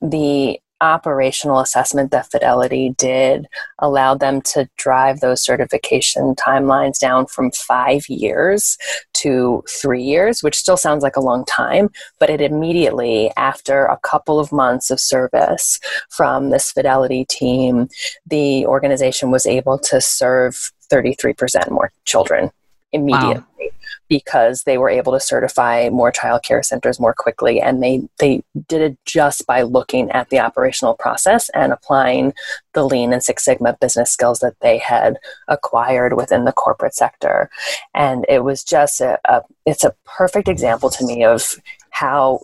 the 0.00 0.58
operational 0.80 1.60
assessment 1.60 2.10
that 2.10 2.30
Fidelity 2.30 2.94
did 2.96 3.46
allowed 3.78 4.20
them 4.20 4.40
to 4.42 4.68
drive 4.76 5.20
those 5.20 5.42
certification 5.42 6.34
timelines 6.34 6.98
down 6.98 7.26
from 7.26 7.50
five 7.50 8.08
years 8.08 8.76
to 9.14 9.64
three 9.68 10.02
years, 10.02 10.42
which 10.42 10.56
still 10.56 10.76
sounds 10.76 11.02
like 11.02 11.16
a 11.16 11.20
long 11.20 11.44
time, 11.44 11.88
but 12.18 12.30
it 12.30 12.40
immediately, 12.40 13.30
after 13.36 13.86
a 13.86 13.98
couple 13.98 14.38
of 14.38 14.52
months 14.52 14.90
of 14.90 15.00
service 15.00 15.80
from 16.10 16.50
this 16.50 16.72
Fidelity 16.72 17.24
team, 17.24 17.88
the 18.26 18.66
organization 18.66 19.30
was 19.30 19.46
able 19.46 19.78
to 19.78 20.00
serve 20.00 20.72
33% 20.90 21.70
more 21.70 21.90
children 22.04 22.50
immediately. 22.96 23.42
Wow. 23.58 23.68
because 24.08 24.62
they 24.62 24.78
were 24.78 24.88
able 24.88 25.12
to 25.12 25.20
certify 25.20 25.88
more 25.88 26.12
child 26.12 26.42
care 26.42 26.62
centers 26.62 27.00
more 27.00 27.14
quickly. 27.14 27.60
And 27.60 27.82
they 27.82 28.02
they 28.18 28.42
did 28.68 28.80
it 28.82 28.98
just 29.04 29.46
by 29.46 29.62
looking 29.62 30.10
at 30.10 30.30
the 30.30 30.38
operational 30.38 30.94
process 30.94 31.48
and 31.50 31.72
applying 31.72 32.32
the 32.72 32.84
lean 32.84 33.12
and 33.12 33.22
six 33.22 33.44
sigma 33.44 33.76
business 33.80 34.10
skills 34.10 34.38
that 34.40 34.56
they 34.60 34.78
had 34.78 35.18
acquired 35.48 36.12
within 36.14 36.44
the 36.44 36.52
corporate 36.52 36.94
sector. 36.94 37.50
And 37.94 38.24
it 38.28 38.44
was 38.44 38.62
just 38.62 39.00
a, 39.00 39.18
a 39.24 39.42
it's 39.64 39.84
a 39.84 39.94
perfect 40.04 40.48
example 40.48 40.90
to 40.90 41.04
me 41.04 41.24
of 41.24 41.56
how 41.90 42.40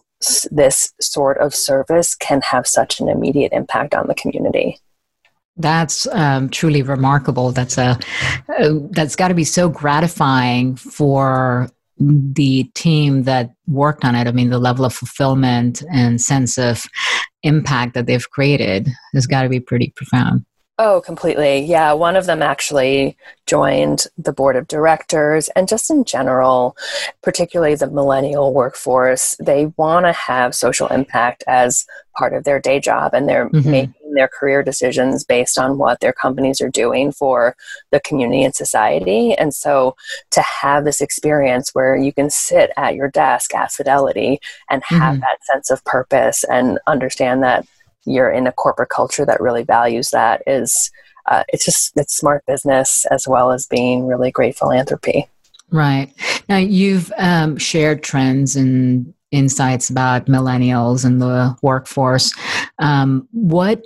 this 0.51 0.93
sort 1.01 1.39
of 1.39 1.55
service 1.55 2.15
can 2.15 2.41
have 2.43 2.67
such 2.67 3.01
an 3.01 3.09
immediate 3.09 3.53
impact 3.53 3.95
on 3.95 4.07
the 4.07 4.15
community 4.15 4.79
that's 5.57 6.07
um, 6.09 6.49
truly 6.49 6.83
remarkable. 6.83 7.53
That's 7.53 7.79
a 7.79 7.99
uh, 8.59 8.71
that's 8.91 9.17
got 9.17 9.29
to 9.29 9.35
be 9.35 9.45
so 9.45 9.69
gratifying 9.69 10.77
for 10.77 11.69
the 11.99 12.65
team 12.75 13.25
that 13.25 13.51
worked 13.67 14.05
on 14.05 14.15
it. 14.15 14.27
I 14.27 14.33
mean, 14.33 14.51
the 14.51 14.59
level 14.59 14.85
of 14.85 14.95
fulfillment 14.95 15.83
and 15.93 16.21
sense 16.21 16.59
of 16.59 16.85
impact 17.43 17.95
that 17.95 18.07
they've 18.07 18.31
created 18.31 18.89
has 19.15 19.27
got 19.27 19.43
to 19.43 19.49
be 19.49 19.61
pretty 19.61 19.93
profound. 19.95 20.45
Oh, 20.79 21.03
completely. 21.03 21.59
Yeah. 21.61 21.93
One 21.93 22.17
of 22.17 22.25
them 22.25 22.41
actually 22.41 23.17
joined 23.47 24.07
the 24.17 24.33
board 24.33 24.57
of 24.57 24.67
directors. 24.67 25.51
And 25.55 25.69
just 25.69 25.91
in 25.91 26.05
general, 26.05 26.77
particularly 27.23 27.75
the 27.75 27.91
millennial 27.91 28.55
workforce, 28.55 29.37
they 29.39 29.67
want 29.77 30.07
to 30.07 30.13
have 30.13 30.55
social 30.55 30.89
impact 30.89 31.45
as 31.47 31.87
part 32.17 32.33
of 32.33 32.45
their 32.45 32.59
day 32.59 32.81
job. 32.81 33.13
And 33.13 33.29
they're 33.29 33.51
mm-hmm. 33.51 33.71
making 33.71 34.15
their 34.15 34.29
career 34.29 34.63
decisions 34.63 35.25
based 35.25 35.59
on 35.59 35.77
what 35.77 36.01
their 36.01 36.13
companies 36.13 36.61
are 36.63 36.71
doing 36.71 37.13
for 37.13 37.55
the 37.91 38.01
community 38.01 38.43
and 38.43 38.55
society. 38.55 39.35
And 39.35 39.55
so 39.55 39.95
to 40.31 40.41
have 40.41 40.85
this 40.85 41.03
experience 41.03 41.75
where 41.75 41.97
you 41.97 42.15
can 42.15 42.31
sit 42.31 42.71
at 42.79 42.95
your 42.95 43.09
desk 43.09 43.55
at 43.55 43.73
Fidelity 43.73 44.41
and 44.71 44.83
have 44.87 45.15
mm-hmm. 45.15 45.21
that 45.21 45.45
sense 45.45 45.71
of 45.71 45.85
purpose 45.85 46.45
and 46.45 46.79
understand 46.87 47.43
that 47.43 47.67
you're 48.05 48.31
in 48.31 48.47
a 48.47 48.53
corporate 48.53 48.89
culture 48.89 49.25
that 49.25 49.41
really 49.41 49.63
values 49.63 50.11
that 50.11 50.43
is 50.47 50.91
uh, 51.27 51.45
it's 51.49 51.65
just 51.65 51.93
it's 51.97 52.17
smart 52.17 52.45
business 52.47 53.07
as 53.07 53.29
well 53.29 53.53
as 53.53 53.67
being 53.67 54.07
really 54.07 54.31
great 54.31 54.57
philanthropy. 54.57 55.29
Right. 55.71 56.13
Now 56.49 56.59
you've 56.59 57.13
um, 57.17 57.57
shared 57.57 58.03
trends 58.03 58.57
and 58.57 59.13
insights 59.31 59.89
about 59.89 60.27
millennials 60.27 61.05
and 61.05 61.21
the 61.21 61.57
workforce. 61.63 62.33
Um, 62.79 63.27
what 63.33 63.83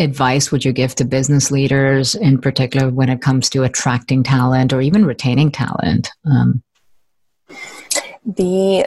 advice 0.00 0.50
would 0.50 0.64
you 0.64 0.72
give 0.72 0.94
to 0.96 1.04
business 1.04 1.50
leaders 1.50 2.14
in 2.14 2.40
particular 2.40 2.90
when 2.90 3.08
it 3.08 3.20
comes 3.20 3.48
to 3.50 3.62
attracting 3.62 4.22
talent 4.22 4.72
or 4.72 4.80
even 4.80 5.04
retaining 5.04 5.52
talent? 5.52 6.10
Um, 6.24 6.62
the 8.24 8.86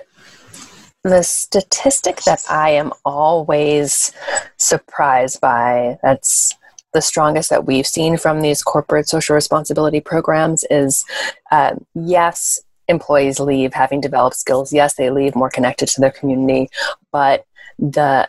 the 1.03 1.23
statistic 1.23 2.21
that 2.21 2.43
I 2.49 2.71
am 2.71 2.93
always 3.05 4.11
surprised 4.57 5.41
by, 5.41 5.97
that's 6.03 6.53
the 6.93 7.01
strongest 7.01 7.49
that 7.49 7.65
we've 7.65 7.87
seen 7.87 8.17
from 8.17 8.41
these 8.41 8.61
corporate 8.61 9.07
social 9.07 9.33
responsibility 9.33 9.99
programs, 9.99 10.63
is 10.69 11.05
uh, 11.51 11.75
yes, 11.95 12.59
employees 12.87 13.39
leave 13.39 13.73
having 13.73 14.01
developed 14.01 14.35
skills. 14.35 14.73
Yes, 14.73 14.95
they 14.95 15.09
leave 15.09 15.35
more 15.35 15.49
connected 15.49 15.87
to 15.89 16.01
their 16.01 16.11
community, 16.11 16.69
but 17.11 17.45
the 17.79 18.27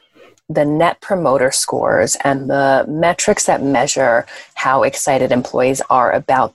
the 0.49 0.65
net 0.65 1.01
promoter 1.01 1.51
scores 1.51 2.17
and 2.25 2.51
the 2.51 2.85
metrics 2.87 3.47
that 3.47 3.63
measure 3.63 4.27
how 4.55 4.83
excited 4.83 5.33
employees 5.33 5.81
are 5.89 6.13
about 6.13 6.55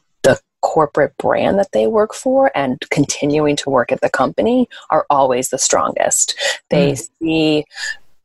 corporate 0.62 1.16
brand 1.18 1.60
that 1.60 1.72
they 1.72 1.88
work 1.88 2.14
for 2.14 2.52
and 2.56 2.82
continuing 2.90 3.56
to 3.56 3.70
work 3.70 3.92
at 3.92 4.02
the 4.02 4.10
company 4.10 4.68
are 4.90 5.06
always 5.10 5.50
the 5.50 5.58
strongest. 5.58 6.38
They 6.70 6.94
mm. 6.94 7.10
see 7.20 7.66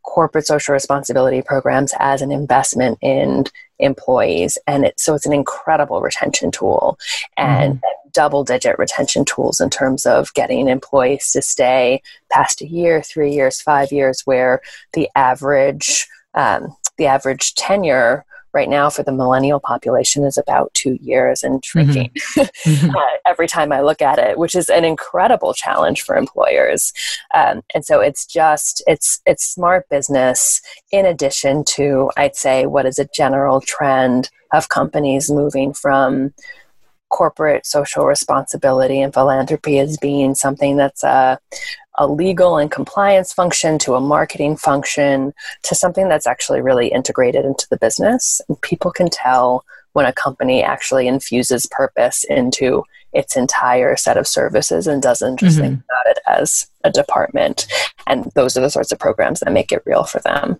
corporate 0.02 0.46
social 0.46 0.72
responsibility 0.72 1.42
programs 1.42 1.94
as 1.98 2.22
an 2.22 2.32
investment 2.32 2.98
in 3.00 3.44
employees 3.78 4.58
and 4.66 4.84
it, 4.84 4.98
so 4.98 5.14
it's 5.14 5.26
an 5.26 5.32
incredible 5.32 6.00
retention 6.00 6.50
tool 6.50 6.98
and 7.36 7.74
mm. 7.74 7.80
double 8.12 8.44
digit 8.44 8.78
retention 8.78 9.24
tools 9.24 9.60
in 9.60 9.70
terms 9.70 10.04
of 10.06 10.32
getting 10.34 10.68
employees 10.68 11.30
to 11.32 11.42
stay 11.42 12.02
past 12.30 12.60
a 12.60 12.66
year, 12.66 13.02
three 13.02 13.32
years, 13.32 13.60
five 13.60 13.92
years, 13.92 14.22
where 14.24 14.60
the 14.92 15.08
average 15.16 16.06
um, 16.34 16.76
the 16.96 17.06
average 17.06 17.54
tenure 17.54 18.24
right 18.52 18.68
now 18.68 18.90
for 18.90 19.02
the 19.02 19.12
millennial 19.12 19.60
population 19.60 20.24
is 20.24 20.36
about 20.36 20.72
two 20.74 20.98
years 21.00 21.42
and 21.42 21.64
shrinking 21.64 22.10
mm-hmm. 22.36 22.90
uh, 22.90 23.00
every 23.26 23.46
time 23.46 23.72
I 23.72 23.80
look 23.80 24.02
at 24.02 24.18
it, 24.18 24.38
which 24.38 24.54
is 24.54 24.68
an 24.68 24.84
incredible 24.84 25.54
challenge 25.54 26.02
for 26.02 26.16
employers. 26.16 26.92
Um, 27.34 27.62
and 27.74 27.84
so 27.84 28.00
it's 28.00 28.26
just 28.26 28.82
it's 28.86 29.20
it's 29.26 29.44
smart 29.44 29.88
business 29.88 30.60
in 30.90 31.06
addition 31.06 31.64
to 31.64 32.10
I'd 32.16 32.36
say 32.36 32.66
what 32.66 32.86
is 32.86 32.98
a 32.98 33.08
general 33.14 33.60
trend 33.60 34.30
of 34.52 34.68
companies 34.68 35.30
moving 35.30 35.72
from 35.72 36.34
corporate 37.12 37.66
social 37.66 38.06
responsibility 38.06 39.00
and 39.00 39.14
philanthropy 39.14 39.78
as 39.78 39.96
being 39.98 40.34
something 40.34 40.76
that's 40.76 41.04
a, 41.04 41.38
a 41.96 42.06
legal 42.06 42.56
and 42.56 42.70
compliance 42.70 43.32
function 43.32 43.78
to 43.78 43.94
a 43.94 44.00
marketing 44.00 44.56
function 44.56 45.32
to 45.62 45.74
something 45.74 46.08
that's 46.08 46.26
actually 46.26 46.60
really 46.60 46.88
integrated 46.88 47.44
into 47.44 47.66
the 47.70 47.76
business. 47.76 48.40
And 48.48 48.60
people 48.62 48.90
can 48.90 49.10
tell 49.10 49.64
when 49.92 50.06
a 50.06 50.12
company 50.12 50.62
actually 50.62 51.06
infuses 51.06 51.66
purpose 51.66 52.24
into 52.24 52.82
its 53.12 53.36
entire 53.36 53.94
set 53.94 54.16
of 54.16 54.26
services 54.26 54.86
and 54.86 55.02
doesn't 55.02 55.38
just 55.38 55.58
mm-hmm. 55.58 55.66
think 55.66 55.80
about 55.84 56.16
it 56.16 56.18
as 56.26 56.66
a 56.82 56.90
department. 56.90 57.66
And 58.06 58.24
those 58.34 58.56
are 58.56 58.62
the 58.62 58.70
sorts 58.70 58.90
of 58.90 58.98
programs 58.98 59.40
that 59.40 59.52
make 59.52 59.70
it 59.70 59.82
real 59.84 60.04
for 60.04 60.20
them. 60.20 60.58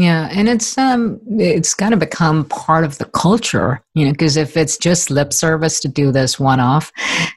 Yeah, 0.00 0.30
and 0.32 0.48
it's 0.48 0.78
um 0.78 1.20
it's 1.38 1.74
got 1.74 1.90
to 1.90 1.96
become 1.98 2.46
part 2.46 2.84
of 2.84 2.96
the 2.96 3.04
culture, 3.04 3.82
you 3.92 4.06
know, 4.06 4.12
because 4.12 4.38
if 4.38 4.56
it's 4.56 4.78
just 4.78 5.10
lip 5.10 5.30
service 5.30 5.78
to 5.80 5.88
do 5.88 6.10
this 6.10 6.40
one 6.40 6.58
off, 6.58 6.90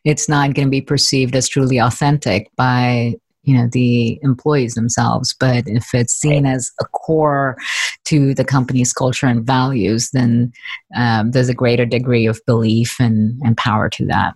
it's 0.05 0.29
not 0.29 0.53
going 0.53 0.67
to 0.67 0.71
be 0.71 0.79
perceived 0.79 1.35
as 1.35 1.49
truly 1.49 1.77
authentic 1.77 2.49
by 2.55 3.15
you 3.41 3.57
know 3.57 3.67
the 3.73 4.17
employees 4.23 4.75
themselves. 4.75 5.35
But 5.37 5.67
if 5.67 5.93
it's 5.93 6.13
seen 6.13 6.45
as 6.45 6.71
a 6.79 6.85
core 6.85 7.57
to 8.05 8.33
the 8.33 8.45
company's 8.45 8.93
culture 8.93 9.27
and 9.27 9.45
values 9.45 10.11
then 10.11 10.53
um, 10.95 11.31
there's 11.31 11.49
a 11.49 11.53
greater 11.53 11.85
degree 11.85 12.25
of 12.27 12.39
belief 12.45 12.95
and, 12.97 13.41
and 13.43 13.57
power 13.57 13.89
to 13.89 14.05
that. 14.05 14.35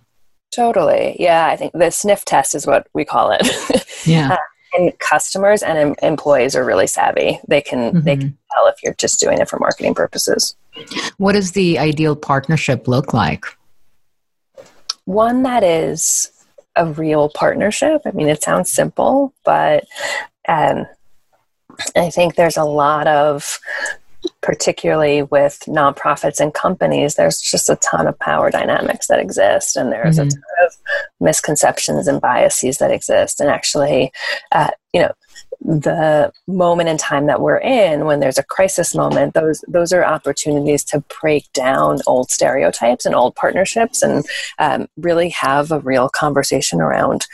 Totally. 0.54 1.16
Yeah 1.18 1.46
i 1.46 1.56
think 1.56 1.72
the 1.72 1.90
sniff 1.90 2.26
test 2.26 2.54
is 2.54 2.66
what 2.66 2.88
we 2.92 3.06
call 3.06 3.30
it. 3.30 3.46
Yeah. 4.06 4.32
Uh, 4.36 4.36
and 4.74 4.96
customers 4.98 5.62
and 5.62 5.78
em- 5.78 5.94
employees 6.02 6.54
are 6.54 6.64
really 6.64 6.86
savvy 6.86 7.40
they 7.48 7.60
can 7.60 7.92
mm-hmm. 7.92 8.00
they 8.00 8.16
can 8.16 8.36
tell 8.54 8.66
if 8.66 8.76
you're 8.82 8.94
just 8.94 9.20
doing 9.20 9.38
it 9.38 9.48
for 9.48 9.58
marketing 9.58 9.94
purposes 9.94 10.56
what 11.16 11.32
does 11.32 11.52
the 11.52 11.78
ideal 11.78 12.14
partnership 12.14 12.86
look 12.86 13.12
like 13.12 13.44
one 15.04 15.42
that 15.42 15.64
is 15.64 16.30
a 16.78 16.86
real 16.86 17.28
partnership. 17.28 18.02
I 18.06 18.12
mean, 18.12 18.28
it 18.28 18.42
sounds 18.42 18.72
simple, 18.72 19.34
but 19.44 19.84
um, 20.48 20.86
I 21.96 22.08
think 22.10 22.36
there's 22.36 22.56
a 22.56 22.64
lot 22.64 23.06
of, 23.08 23.58
particularly 24.42 25.22
with 25.22 25.62
nonprofits 25.66 26.40
and 26.40 26.54
companies, 26.54 27.16
there's 27.16 27.40
just 27.40 27.68
a 27.68 27.76
ton 27.76 28.06
of 28.06 28.18
power 28.18 28.50
dynamics 28.50 29.08
that 29.08 29.18
exist, 29.18 29.76
and 29.76 29.92
there's 29.92 30.18
mm-hmm. 30.18 30.28
a 30.28 30.30
ton 30.30 30.42
of 30.57 30.57
misconceptions 31.20 32.06
and 32.06 32.20
biases 32.20 32.78
that 32.78 32.90
exist. 32.90 33.40
And 33.40 33.50
actually, 33.50 34.12
uh, 34.52 34.70
you 34.92 35.02
know, 35.02 35.12
the 35.60 36.32
moment 36.46 36.88
in 36.88 36.96
time 36.96 37.26
that 37.26 37.40
we're 37.40 37.58
in 37.58 38.04
when 38.04 38.20
there's 38.20 38.38
a 38.38 38.44
crisis 38.44 38.94
moment 38.94 39.34
those 39.34 39.64
those 39.66 39.92
are 39.92 40.04
opportunities 40.04 40.84
to 40.84 41.02
break 41.20 41.52
down 41.52 41.98
old 42.06 42.30
stereotypes 42.30 43.04
and 43.04 43.14
old 43.14 43.34
partnerships 43.34 44.02
and 44.02 44.24
um, 44.60 44.86
really 44.96 45.28
have 45.30 45.72
a 45.72 45.80
real 45.80 46.08
conversation 46.08 46.80
around 46.80 47.26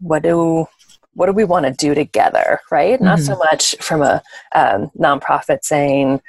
what 0.00 0.22
do 0.22 0.66
what 1.14 1.26
do 1.26 1.32
we 1.32 1.44
want 1.44 1.64
to 1.64 1.72
do 1.72 1.94
together 1.94 2.60
right 2.70 2.96
mm-hmm. 2.96 3.04
not 3.04 3.20
so 3.20 3.32
mm-hmm. 3.32 3.44
much 3.50 3.76
from 3.80 4.02
a 4.02 4.20
um, 4.54 4.90
nonprofit 4.98 5.62
saying 5.62 6.20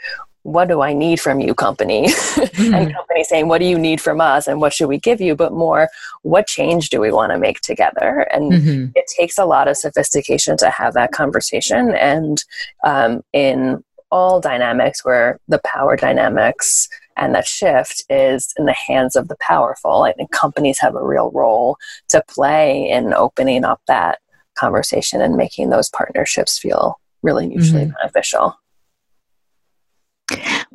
what 0.47 0.69
do 0.69 0.81
I 0.81 0.93
need 0.93 1.19
from 1.19 1.41
you, 1.41 1.53
company? 1.53 2.07
Mm-hmm. 2.57 2.73
and 2.73 2.93
company 2.93 3.23
saying, 3.23 3.47
what 3.47 3.59
do 3.59 3.65
you 3.65 3.77
need 3.77 4.01
from 4.01 4.19
us 4.19 4.47
and 4.47 4.59
what 4.59 4.73
should 4.73 4.87
we 4.87 4.97
give 4.97 5.21
you? 5.21 5.35
But 5.35 5.53
more, 5.53 5.89
what 6.23 6.47
change 6.47 6.89
do 6.89 6.99
we 6.99 7.11
want 7.11 7.31
to 7.31 7.37
make 7.37 7.61
together? 7.61 8.27
And 8.31 8.51
mm-hmm. 8.51 8.85
it 8.95 9.05
takes 9.15 9.37
a 9.37 9.45
lot 9.45 9.67
of 9.67 9.77
sophistication 9.77 10.57
to 10.57 10.71
have 10.71 10.95
that 10.95 11.11
conversation. 11.11 11.93
And 11.93 12.43
um, 12.83 13.21
in 13.31 13.83
all 14.09 14.41
dynamics 14.41 15.05
where 15.05 15.39
the 15.47 15.61
power 15.65 15.95
dynamics 15.95 16.89
and 17.15 17.35
that 17.35 17.45
shift 17.45 18.03
is 18.09 18.53
in 18.57 18.65
the 18.65 18.73
hands 18.73 19.15
of 19.15 19.27
the 19.27 19.37
powerful, 19.39 20.03
I 20.03 20.13
think 20.13 20.31
companies 20.31 20.79
have 20.79 20.95
a 20.95 21.05
real 21.05 21.29
role 21.31 21.77
to 22.09 22.23
play 22.27 22.89
in 22.89 23.13
opening 23.13 23.65
up 23.65 23.81
that 23.87 24.19
conversation 24.55 25.21
and 25.21 25.35
making 25.35 25.69
those 25.69 25.89
partnerships 25.89 26.57
feel 26.57 26.99
really 27.21 27.47
mutually 27.47 27.83
mm-hmm. 27.83 27.93
beneficial. 28.01 28.55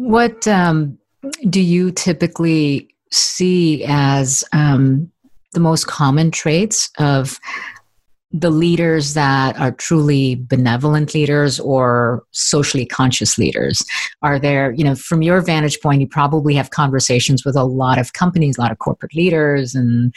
What 0.02 0.48
um, 0.48 0.98
do 1.48 1.60
you 1.60 1.92
typically 1.92 2.88
see 3.12 3.84
as 3.86 4.42
um, 4.52 5.08
the 5.52 5.60
most 5.60 5.86
common 5.86 6.32
traits 6.32 6.90
of 6.98 7.38
the 8.32 8.50
leaders 8.50 9.14
that 9.14 9.56
are 9.60 9.70
truly 9.70 10.34
benevolent 10.34 11.14
leaders 11.14 11.60
or 11.60 12.24
socially 12.32 12.84
conscious 12.84 13.38
leaders? 13.38 13.80
Are 14.22 14.40
there 14.40 14.72
you 14.72 14.82
know 14.82 14.96
from 14.96 15.22
your 15.22 15.40
vantage 15.40 15.80
point 15.80 16.00
you 16.00 16.08
probably 16.08 16.56
have 16.56 16.70
conversations 16.70 17.44
with 17.44 17.54
a 17.54 17.62
lot 17.62 17.98
of 17.98 18.12
companies 18.12 18.58
a 18.58 18.60
lot 18.60 18.72
of 18.72 18.80
corporate 18.80 19.14
leaders 19.14 19.72
and 19.76 20.12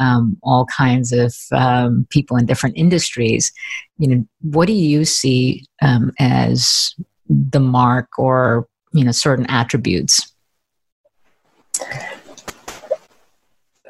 um, 0.00 0.36
all 0.42 0.66
kinds 0.66 1.12
of 1.12 1.32
um, 1.52 2.08
people 2.10 2.36
in 2.36 2.44
different 2.44 2.76
industries. 2.76 3.52
You 3.98 4.08
know 4.08 4.24
what 4.40 4.66
do 4.66 4.72
you 4.72 5.04
see 5.04 5.64
um, 5.80 6.10
as 6.18 6.92
the 7.28 7.60
mark 7.60 8.18
or 8.18 8.66
you 8.92 9.04
know 9.04 9.12
certain 9.12 9.46
attributes 9.50 10.32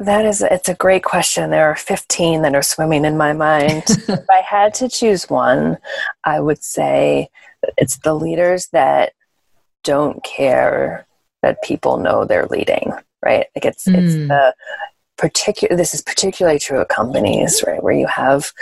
that 0.00 0.24
is 0.24 0.42
it's 0.42 0.68
a 0.68 0.74
great 0.74 1.02
question 1.02 1.50
there 1.50 1.68
are 1.68 1.76
15 1.76 2.42
that 2.42 2.54
are 2.54 2.62
swimming 2.62 3.04
in 3.04 3.16
my 3.16 3.32
mind 3.32 3.84
if 3.88 4.30
i 4.30 4.42
had 4.48 4.74
to 4.74 4.88
choose 4.88 5.28
one 5.28 5.78
i 6.24 6.40
would 6.40 6.62
say 6.62 7.28
it's 7.76 7.98
the 7.98 8.14
leaders 8.14 8.68
that 8.68 9.12
don't 9.82 10.22
care 10.24 11.06
that 11.42 11.62
people 11.62 11.98
know 11.98 12.24
they're 12.24 12.46
leading 12.46 12.92
right 13.24 13.46
like 13.56 13.64
it's 13.64 13.86
mm. 13.86 13.94
it's 13.96 14.14
hmm. 14.14 14.28
the 14.28 14.54
particular 15.16 15.76
this 15.76 15.94
is 15.94 16.02
particularly 16.02 16.58
true 16.58 16.80
at 16.80 16.88
companies 16.88 17.64
right 17.66 17.82
where 17.82 17.94
you 17.94 18.06
have 18.06 18.52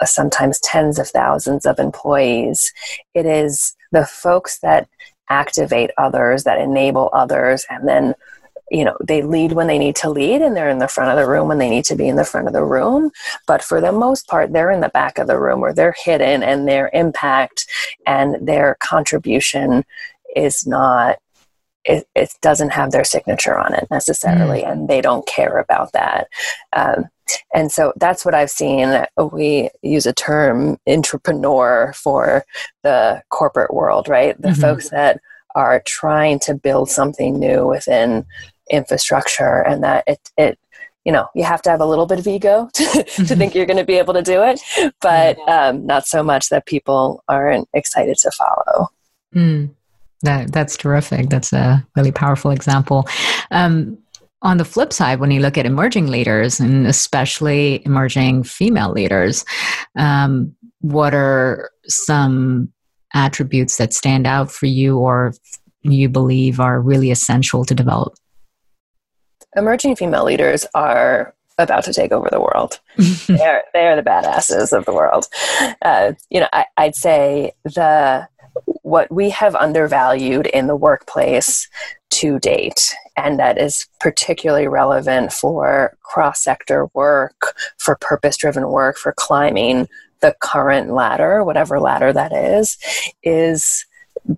uh, 0.00 0.06
sometimes 0.06 0.60
tens 0.60 0.98
of 0.98 1.08
thousands 1.08 1.66
of 1.66 1.78
employees 1.80 2.72
it 3.14 3.26
is 3.26 3.74
the 3.90 4.06
folks 4.06 4.60
that 4.60 4.88
activate 5.28 5.90
others, 5.98 6.44
that 6.44 6.60
enable 6.60 7.10
others, 7.12 7.66
and 7.70 7.86
then 7.86 8.14
you 8.70 8.84
know 8.84 8.96
they 9.02 9.22
lead 9.22 9.52
when 9.52 9.66
they 9.66 9.78
need 9.78 9.96
to 9.96 10.10
lead 10.10 10.42
and 10.42 10.56
they're 10.56 10.68
in 10.68 10.78
the 10.78 10.88
front 10.88 11.10
of 11.10 11.16
the 11.16 11.30
room 11.30 11.48
when 11.48 11.58
they 11.58 11.70
need 11.70 11.84
to 11.84 11.96
be 11.96 12.08
in 12.08 12.16
the 12.16 12.24
front 12.24 12.46
of 12.46 12.52
the 12.52 12.64
room 12.64 13.10
but 13.46 13.62
for 13.62 13.80
the 13.80 13.92
most 13.92 14.26
part 14.26 14.52
they're 14.52 14.70
in 14.70 14.80
the 14.80 14.90
back 14.90 15.18
of 15.18 15.26
the 15.26 15.38
room 15.38 15.60
or 15.60 15.72
they're 15.72 15.94
hidden 16.04 16.42
and 16.42 16.68
their 16.68 16.90
impact 16.92 17.66
and 18.06 18.46
their 18.46 18.76
contribution 18.80 19.84
is 20.36 20.66
not 20.66 21.18
it, 21.84 22.06
it 22.14 22.30
doesn't 22.42 22.70
have 22.70 22.90
their 22.90 23.04
signature 23.04 23.56
on 23.56 23.72
it 23.72 23.86
necessarily 23.90 24.60
mm. 24.60 24.70
and 24.70 24.88
they 24.88 25.00
don't 25.00 25.26
care 25.26 25.58
about 25.58 25.92
that 25.92 26.28
um, 26.74 27.08
and 27.54 27.70
so 27.70 27.92
that's 27.96 28.24
what 28.24 28.34
I've 28.34 28.50
seen. 28.50 29.04
We 29.32 29.70
use 29.82 30.06
a 30.06 30.12
term 30.12 30.78
intrapreneur 30.88 31.94
for 31.94 32.44
the 32.82 33.22
corporate 33.30 33.72
world, 33.72 34.08
right? 34.08 34.40
The 34.40 34.48
mm-hmm. 34.48 34.60
folks 34.60 34.90
that 34.90 35.20
are 35.54 35.82
trying 35.86 36.38
to 36.40 36.54
build 36.54 36.90
something 36.90 37.38
new 37.38 37.66
within 37.66 38.24
infrastructure 38.70 39.62
and 39.62 39.82
that 39.82 40.04
it, 40.06 40.30
it 40.36 40.58
you 41.04 41.12
know 41.12 41.26
you 41.34 41.42
have 41.42 41.62
to 41.62 41.70
have 41.70 41.80
a 41.80 41.86
little 41.86 42.06
bit 42.06 42.18
of 42.18 42.26
ego 42.26 42.68
to, 42.74 42.84
to 42.84 42.90
mm-hmm. 42.90 43.24
think 43.38 43.54
you're 43.54 43.66
going 43.66 43.78
to 43.78 43.84
be 43.84 43.96
able 43.96 44.14
to 44.14 44.22
do 44.22 44.42
it 44.42 44.60
but 45.00 45.38
um, 45.48 45.86
not 45.86 46.06
so 46.06 46.22
much 46.22 46.48
that 46.50 46.66
people 46.66 47.24
aren't 47.28 47.68
excited 47.72 48.16
to 48.18 48.30
follow 48.32 48.88
mm, 49.34 49.70
that, 50.22 50.52
that's 50.52 50.76
terrific 50.76 51.30
that's 51.30 51.52
a 51.52 51.84
really 51.96 52.12
powerful 52.12 52.50
example 52.50 53.08
um, 53.50 53.96
on 54.42 54.58
the 54.58 54.64
flip 54.64 54.92
side, 54.92 55.20
when 55.20 55.30
you 55.30 55.40
look 55.40 55.58
at 55.58 55.66
emerging 55.66 56.06
leaders 56.06 56.60
and 56.60 56.86
especially 56.86 57.82
emerging 57.84 58.44
female 58.44 58.92
leaders, 58.92 59.44
um, 59.96 60.54
what 60.80 61.14
are 61.14 61.70
some 61.86 62.72
attributes 63.14 63.78
that 63.78 63.92
stand 63.92 64.26
out 64.26 64.50
for 64.50 64.66
you 64.66 64.98
or 64.98 65.34
you 65.82 66.08
believe 66.08 66.60
are 66.60 66.80
really 66.80 67.10
essential 67.10 67.64
to 67.64 67.74
develop? 67.74 68.14
Emerging 69.56 69.96
female 69.96 70.24
leaders 70.24 70.66
are 70.74 71.34
about 71.58 71.82
to 71.84 71.92
take 71.92 72.12
over 72.12 72.28
the 72.30 72.40
world. 72.40 72.78
they're 73.26 73.64
they're 73.74 73.96
the 73.96 74.02
badasses 74.02 74.76
of 74.76 74.84
the 74.84 74.92
world. 74.92 75.26
Uh, 75.82 76.12
you 76.30 76.40
know, 76.40 76.48
I, 76.52 76.66
I'd 76.76 76.94
say 76.94 77.52
the 77.64 78.28
what 78.82 79.10
we 79.10 79.30
have 79.30 79.54
undervalued 79.54 80.46
in 80.46 80.66
the 80.66 80.76
workplace 80.76 81.68
to 82.10 82.38
date. 82.38 82.94
And 83.24 83.38
that 83.40 83.58
is 83.58 83.88
particularly 83.98 84.68
relevant 84.68 85.32
for 85.32 85.96
cross 86.02 86.42
sector 86.42 86.86
work, 86.94 87.56
for 87.76 87.96
purpose 87.96 88.36
driven 88.36 88.68
work, 88.68 88.96
for 88.96 89.12
climbing 89.12 89.88
the 90.20 90.36
current 90.40 90.92
ladder, 90.92 91.42
whatever 91.42 91.80
ladder 91.80 92.12
that 92.12 92.32
is, 92.32 92.78
is 93.24 93.84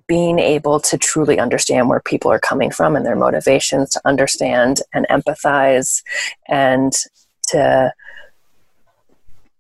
being 0.07 0.39
able 0.39 0.81
to 0.81 0.97
truly 0.97 1.39
understand 1.39 1.89
where 1.89 2.01
people 2.01 2.31
are 2.31 2.39
coming 2.39 2.71
from 2.71 2.97
and 2.97 3.05
their 3.05 3.17
motivations, 3.17 3.91
to 3.91 4.01
understand 4.07 4.81
and 4.95 5.07
empathize, 5.11 6.03
and 6.49 6.93
to 7.49 7.93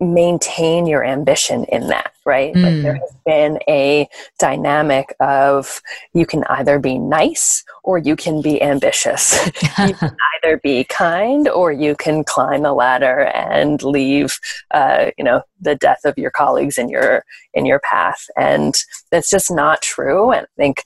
maintain 0.00 0.86
your 0.86 1.04
ambition 1.04 1.64
in 1.64 1.88
that, 1.88 2.12
right? 2.24 2.54
Mm. 2.54 2.62
Like 2.62 2.82
there 2.82 2.94
has 2.94 3.16
been 3.26 3.58
a 3.68 4.08
dynamic 4.38 5.14
of 5.20 5.82
you 6.14 6.24
can 6.24 6.44
either 6.44 6.78
be 6.78 6.98
nice 6.98 7.62
or 7.84 7.98
you 7.98 8.16
can 8.16 8.40
be 8.40 8.60
ambitious. 8.62 9.46
you 9.78 9.94
can 9.94 10.16
either 10.44 10.58
be 10.62 10.84
kind 10.84 11.48
or 11.48 11.70
you 11.70 11.94
can 11.94 12.24
climb 12.24 12.62
the 12.62 12.72
ladder 12.72 13.24
and 13.34 13.82
leave, 13.82 14.38
uh, 14.70 15.10
you 15.18 15.24
know, 15.24 15.42
the 15.60 15.74
death 15.74 16.00
of 16.04 16.16
your 16.16 16.30
colleagues 16.30 16.78
in 16.78 16.88
your 16.88 17.24
in 17.52 17.66
your 17.66 17.80
path, 17.80 18.26
and 18.36 18.74
that's 19.10 19.28
just 19.28 19.50
not 19.50 19.82
true. 19.82 20.30
And 20.30 20.46
I 20.46 20.56
think 20.56 20.84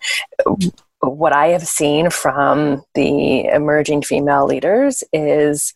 what 1.00 1.32
I 1.32 1.48
have 1.48 1.66
seen 1.66 2.10
from 2.10 2.82
the 2.94 3.44
emerging 3.44 4.02
female 4.02 4.46
leaders 4.46 5.04
is 5.12 5.74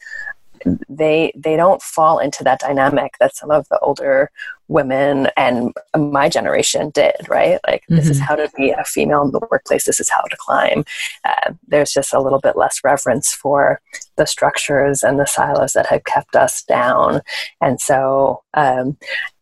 they 0.89 1.33
they 1.37 1.57
don't 1.57 1.83
fall 1.83 2.19
into 2.19 2.45
that 2.45 2.61
dynamic 2.61 3.15
that 3.21 3.37
some 3.37 3.51
of 3.51 3.69
the 3.69 3.79
older 3.81 4.31
women 4.69 5.29
and 5.37 5.73
my 5.97 6.29
generation 6.29 6.91
did 6.91 7.15
right 7.29 7.59
like 7.67 7.83
mm-hmm. 7.83 7.97
this 7.97 8.09
is 8.09 8.19
mm-hmm. 8.19 8.27
how 8.27 8.37
to 8.37 8.51
be 8.57 8.71
a 8.71 8.85
female 8.85 9.23
in 9.23 9.31
the 9.31 9.47
workplace 9.51 9.85
this 9.85 10.01
is 10.01 10.11
how 10.11 10.23
to 10.23 10.37
climb 10.39 10.85
uh, 11.25 11.53
there's 11.67 11.93
just 11.93 12.13
a 12.13 12.21
little 12.21 12.41
bit 12.41 12.57
less 12.57 12.81
reverence 12.85 13.33
for 13.33 13.81
the 14.17 14.27
structures 14.27 15.03
and 15.03 15.19
the 15.19 15.27
silos 15.27 15.73
that 15.73 15.87
had 15.87 16.05
kept 16.05 16.37
us 16.37 16.63
down 16.65 17.21
and 17.61 17.81
so 17.81 18.43
um, 18.55 18.97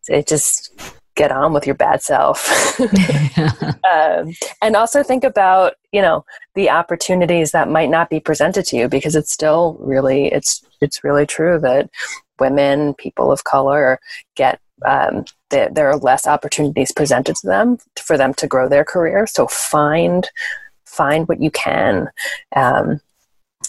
it 0.08 0.26
just 0.26 0.72
get 1.16 1.32
on 1.32 1.52
with 1.52 1.66
your 1.66 1.74
bad 1.74 2.02
self. 2.02 2.78
Um, 3.86 4.32
and 4.62 4.74
also 4.74 5.04
think 5.04 5.22
about 5.22 5.74
you 5.92 6.02
know 6.02 6.24
the 6.56 6.68
opportunities 6.70 7.52
that 7.52 7.70
might 7.70 7.88
not 7.88 8.10
be 8.10 8.18
presented 8.18 8.64
to 8.66 8.76
you 8.76 8.88
because 8.88 9.14
it's 9.14 9.32
still 9.32 9.76
really 9.78 10.26
it's 10.26 10.64
it's 10.80 11.04
really 11.04 11.24
true 11.24 11.60
that 11.60 11.88
women 12.40 12.94
people 12.94 13.30
of 13.30 13.44
color 13.44 14.00
get 14.34 14.60
um, 14.84 15.24
there, 15.50 15.70
there 15.70 15.88
are 15.88 15.96
less 15.96 16.26
opportunities 16.26 16.92
presented 16.92 17.36
to 17.36 17.46
them 17.46 17.78
for 17.96 18.18
them 18.18 18.34
to 18.34 18.46
grow 18.46 18.68
their 18.68 18.84
career. 18.84 19.26
So 19.26 19.46
find 19.46 20.28
find 20.84 21.28
what 21.28 21.40
you 21.40 21.50
can 21.50 22.08
um, 22.54 23.00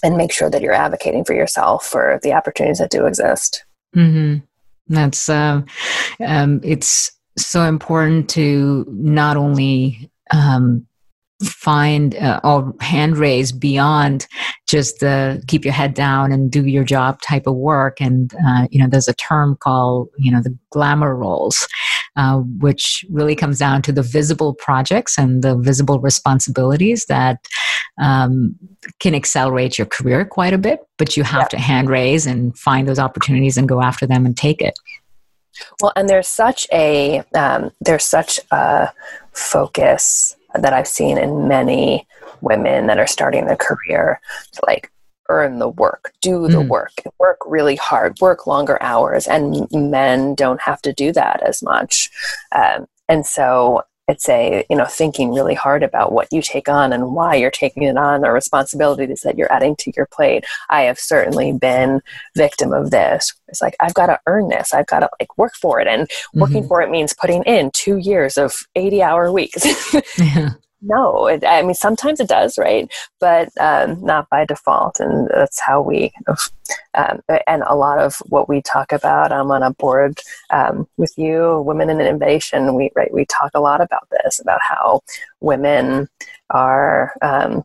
and 0.03 0.17
make 0.17 0.31
sure 0.31 0.49
that 0.49 0.61
you're 0.61 0.73
advocating 0.73 1.25
for 1.25 1.33
yourself 1.33 1.85
for 1.85 2.19
the 2.23 2.33
opportunities 2.33 2.79
that 2.79 2.91
do 2.91 3.05
exist. 3.05 3.63
Mm-hmm. 3.95 4.43
that's 4.93 5.29
um, 5.29 5.65
um, 6.25 6.59
it's 6.63 7.11
so 7.37 7.63
important 7.63 8.29
to 8.31 8.85
not 8.89 9.37
only 9.37 10.09
um, 10.31 10.85
find 11.43 12.15
uh, 12.15 12.39
or 12.43 12.73
hand 12.81 13.17
raise 13.17 13.51
beyond 13.51 14.27
just 14.67 14.99
the 14.99 15.41
keep 15.47 15.63
your 15.63 15.73
head 15.73 15.93
down 15.93 16.31
and 16.31 16.51
do 16.51 16.65
your 16.65 16.83
job 16.83 17.21
type 17.21 17.45
of 17.45 17.55
work. 17.55 18.01
And 18.01 18.33
uh, 18.45 18.67
you 18.71 18.81
know 18.81 18.87
there's 18.89 19.07
a 19.07 19.13
term 19.13 19.55
called 19.59 20.09
you 20.17 20.31
know 20.31 20.41
the 20.41 20.57
glamour 20.71 21.15
roles 21.15 21.67
uh, 22.17 22.39
which 22.39 23.05
really 23.09 23.35
comes 23.35 23.59
down 23.59 23.81
to 23.83 23.91
the 23.91 24.01
visible 24.01 24.55
projects 24.55 25.17
and 25.17 25.43
the 25.43 25.55
visible 25.55 25.99
responsibilities 25.99 27.05
that 27.05 27.45
um, 28.01 28.55
can 28.99 29.13
accelerate 29.13 29.77
your 29.77 29.85
career 29.85 30.25
quite 30.25 30.53
a 30.53 30.57
bit. 30.57 30.79
But 30.97 31.15
you 31.15 31.23
have 31.23 31.43
yeah. 31.43 31.47
to 31.49 31.57
hand 31.59 31.89
raise 31.89 32.25
and 32.25 32.57
find 32.57 32.87
those 32.87 32.99
opportunities 32.99 33.57
and 33.57 33.69
go 33.69 33.81
after 33.81 34.07
them 34.07 34.25
and 34.25 34.35
take 34.35 34.61
it 34.61 34.73
well, 35.81 35.93
and 35.95 36.09
there's 36.09 36.27
such 36.27 36.67
a 36.71 37.23
um, 37.35 37.71
there's 37.81 38.05
such 38.05 38.39
a 38.51 38.91
focus 39.33 40.35
that 40.53 40.73
I've 40.73 40.87
seen 40.87 41.17
in 41.17 41.47
many 41.47 42.07
women 42.41 42.87
that 42.87 42.99
are 42.99 43.07
starting 43.07 43.45
their 43.45 43.57
career 43.57 44.19
to 44.53 44.61
like 44.67 44.91
earn 45.29 45.59
the 45.59 45.69
work, 45.69 46.13
do 46.21 46.47
the 46.47 46.59
mm. 46.59 46.67
work, 46.67 46.93
work 47.19 47.37
really 47.45 47.75
hard, 47.75 48.19
work 48.21 48.47
longer 48.47 48.81
hours, 48.81 49.27
and 49.27 49.67
men 49.71 50.35
don't 50.35 50.61
have 50.61 50.81
to 50.81 50.93
do 50.93 51.11
that 51.11 51.43
as 51.43 51.61
much. 51.61 52.09
Um, 52.53 52.87
and 53.09 53.25
so 53.25 53.83
it's 54.07 54.29
a 54.29 54.65
you 54.69 54.75
know 54.75 54.85
thinking 54.85 55.33
really 55.33 55.53
hard 55.53 55.83
about 55.83 56.11
what 56.11 56.31
you 56.31 56.41
take 56.41 56.69
on 56.69 56.93
and 56.93 57.13
why 57.13 57.35
you're 57.35 57.51
taking 57.51 57.83
it 57.83 57.97
on 57.97 58.21
the 58.21 58.31
responsibilities 58.31 59.21
that 59.21 59.37
you're 59.37 59.51
adding 59.51 59.75
to 59.77 59.91
your 59.95 60.05
plate. 60.05 60.45
I 60.69 60.83
have 60.83 60.99
certainly 60.99 61.53
been 61.53 62.01
victim 62.35 62.73
of 62.73 62.91
this. 62.91 63.33
It's 63.47 63.61
like 63.61 63.75
i've 63.79 63.93
got 63.93 64.07
to 64.07 64.19
earn 64.27 64.49
this. 64.49 64.73
I've 64.73 64.87
got 64.87 64.99
to 64.99 65.09
like 65.19 65.37
work 65.37 65.53
for 65.55 65.79
it. 65.79 65.87
And 65.87 66.09
working 66.33 66.61
mm-hmm. 66.61 66.67
for 66.67 66.81
it 66.81 66.89
means 66.89 67.13
putting 67.13 67.43
in 67.43 67.71
two 67.73 67.97
years 67.97 68.37
of 68.37 68.53
80 68.75 69.01
hour 69.01 69.31
weeks. 69.31 69.65
Yeah 70.17 70.51
no 70.81 71.27
it, 71.27 71.43
i 71.45 71.61
mean 71.61 71.73
sometimes 71.73 72.19
it 72.19 72.27
does 72.27 72.57
right? 72.57 72.91
But 73.19 73.49
um, 73.59 74.03
not 74.03 74.29
by 74.29 74.45
default 74.45 74.99
and 74.99 75.27
that's 75.29 75.59
how 75.59 75.81
we 75.81 76.11
um, 76.93 77.21
and 77.47 77.63
a 77.65 77.75
lot 77.75 77.99
of 77.99 78.17
what 78.27 78.47
we 78.47 78.61
talk 78.61 78.91
about 78.91 79.31
i'm 79.31 79.51
on 79.51 79.63
a 79.63 79.73
board 79.73 80.19
um, 80.51 80.87
with 80.97 81.13
you 81.17 81.61
women 81.65 81.89
in 81.89 81.99
innovation. 81.99 82.75
We 82.75 82.91
right 82.95 83.13
we 83.13 83.25
talk 83.25 83.51
a 83.53 83.59
lot 83.59 83.81
about 83.81 84.07
this 84.11 84.39
about 84.39 84.59
how 84.61 85.01
women 85.41 86.09
are 86.51 87.13
um, 87.21 87.63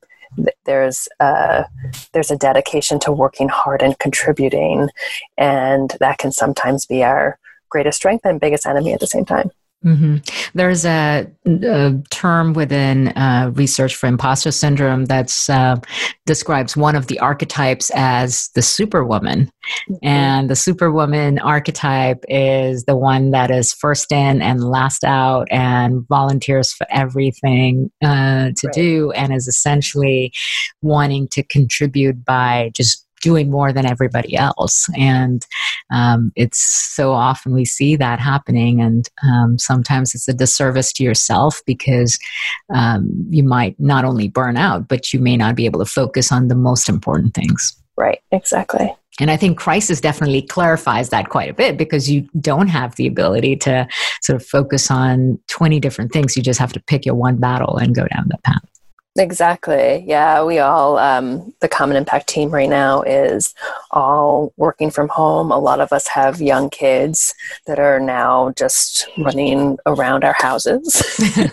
there's 0.64 1.08
a, 1.20 1.66
there's 2.12 2.30
a 2.30 2.36
dedication 2.36 2.98
to 3.00 3.12
working 3.12 3.48
hard 3.48 3.82
and 3.82 3.98
contributing 3.98 4.88
and 5.36 5.94
that 6.00 6.18
can 6.18 6.32
sometimes 6.32 6.86
be 6.86 7.02
our 7.02 7.38
greatest 7.68 7.98
strength 7.98 8.24
and 8.24 8.40
biggest 8.40 8.66
enemy 8.66 8.92
at 8.92 9.00
the 9.00 9.06
same 9.06 9.24
time 9.24 9.50
Mm-hmm. 9.84 10.16
There's 10.54 10.84
a, 10.84 11.26
a, 11.44 11.94
term 12.10 12.52
within 12.52 13.08
uh, 13.08 13.50
research 13.54 13.96
for 13.96 14.06
imposter 14.06 14.52
syndrome 14.52 15.06
that 15.06 15.34
uh, 15.48 15.76
describes 16.24 16.76
one 16.76 16.94
of 16.94 17.08
the 17.08 17.18
archetypes 17.18 17.90
as 17.94 18.48
the 18.54 18.62
superwoman. 18.62 19.50
Mm-hmm. 19.90 19.94
And 20.06 20.50
the 20.50 20.56
superwoman 20.56 21.40
archetype 21.40 22.24
is 22.28 22.84
the 22.84 22.96
one 22.96 23.32
that 23.32 23.50
is 23.50 23.72
first 23.72 24.12
in 24.12 24.40
and 24.40 24.62
last 24.62 25.02
out 25.02 25.48
and 25.50 26.06
volunteers 26.06 26.72
for 26.72 26.86
everything 26.90 27.90
uh, 28.04 28.50
to 28.56 28.66
right. 28.66 28.74
do 28.74 29.10
and 29.12 29.34
is 29.34 29.48
essentially 29.48 30.32
wanting 30.80 31.26
to 31.28 31.42
contribute 31.42 32.24
by 32.24 32.70
just 32.74 33.01
doing 33.22 33.50
more 33.50 33.72
than 33.72 33.86
everybody 33.86 34.36
else. 34.36 34.86
And 34.96 35.46
um, 35.90 36.32
it's 36.36 36.60
so 36.60 37.12
often 37.12 37.54
we 37.54 37.64
see 37.64 37.96
that 37.96 38.20
happening. 38.20 38.80
And 38.80 39.08
um, 39.24 39.58
sometimes 39.58 40.14
it's 40.14 40.28
a 40.28 40.34
disservice 40.34 40.92
to 40.94 41.04
yourself 41.04 41.62
because 41.64 42.18
um, 42.74 43.08
you 43.30 43.42
might 43.42 43.78
not 43.80 44.04
only 44.04 44.28
burn 44.28 44.58
out, 44.58 44.88
but 44.88 45.12
you 45.12 45.20
may 45.20 45.36
not 45.36 45.54
be 45.54 45.64
able 45.64 45.78
to 45.80 45.90
focus 45.90 46.30
on 46.30 46.48
the 46.48 46.54
most 46.54 46.88
important 46.88 47.32
things. 47.32 47.76
Right, 47.96 48.20
exactly. 48.30 48.94
And 49.20 49.30
I 49.30 49.36
think 49.36 49.58
crisis 49.58 50.00
definitely 50.00 50.42
clarifies 50.42 51.10
that 51.10 51.28
quite 51.28 51.50
a 51.50 51.54
bit 51.54 51.76
because 51.76 52.10
you 52.10 52.28
don't 52.40 52.68
have 52.68 52.96
the 52.96 53.06
ability 53.06 53.56
to 53.56 53.86
sort 54.22 54.40
of 54.40 54.46
focus 54.46 54.90
on 54.90 55.38
20 55.48 55.80
different 55.80 56.12
things. 56.12 56.36
You 56.36 56.42
just 56.42 56.58
have 56.58 56.72
to 56.72 56.80
pick 56.80 57.04
your 57.04 57.14
one 57.14 57.36
battle 57.36 57.76
and 57.76 57.94
go 57.94 58.06
down 58.06 58.28
that 58.28 58.42
path. 58.42 58.71
Exactly. 59.18 60.04
Yeah, 60.06 60.42
we 60.42 60.58
all, 60.58 60.96
um, 60.96 61.52
the 61.60 61.68
Common 61.68 61.98
Impact 61.98 62.28
team 62.28 62.48
right 62.48 62.68
now 62.68 63.02
is 63.02 63.54
all 63.90 64.54
working 64.56 64.90
from 64.90 65.08
home. 65.08 65.52
A 65.52 65.58
lot 65.58 65.80
of 65.80 65.92
us 65.92 66.08
have 66.08 66.40
young 66.40 66.70
kids 66.70 67.34
that 67.66 67.78
are 67.78 68.00
now 68.00 68.52
just 68.56 69.06
running 69.18 69.76
around 69.84 70.24
our 70.24 70.32
houses. 70.38 71.02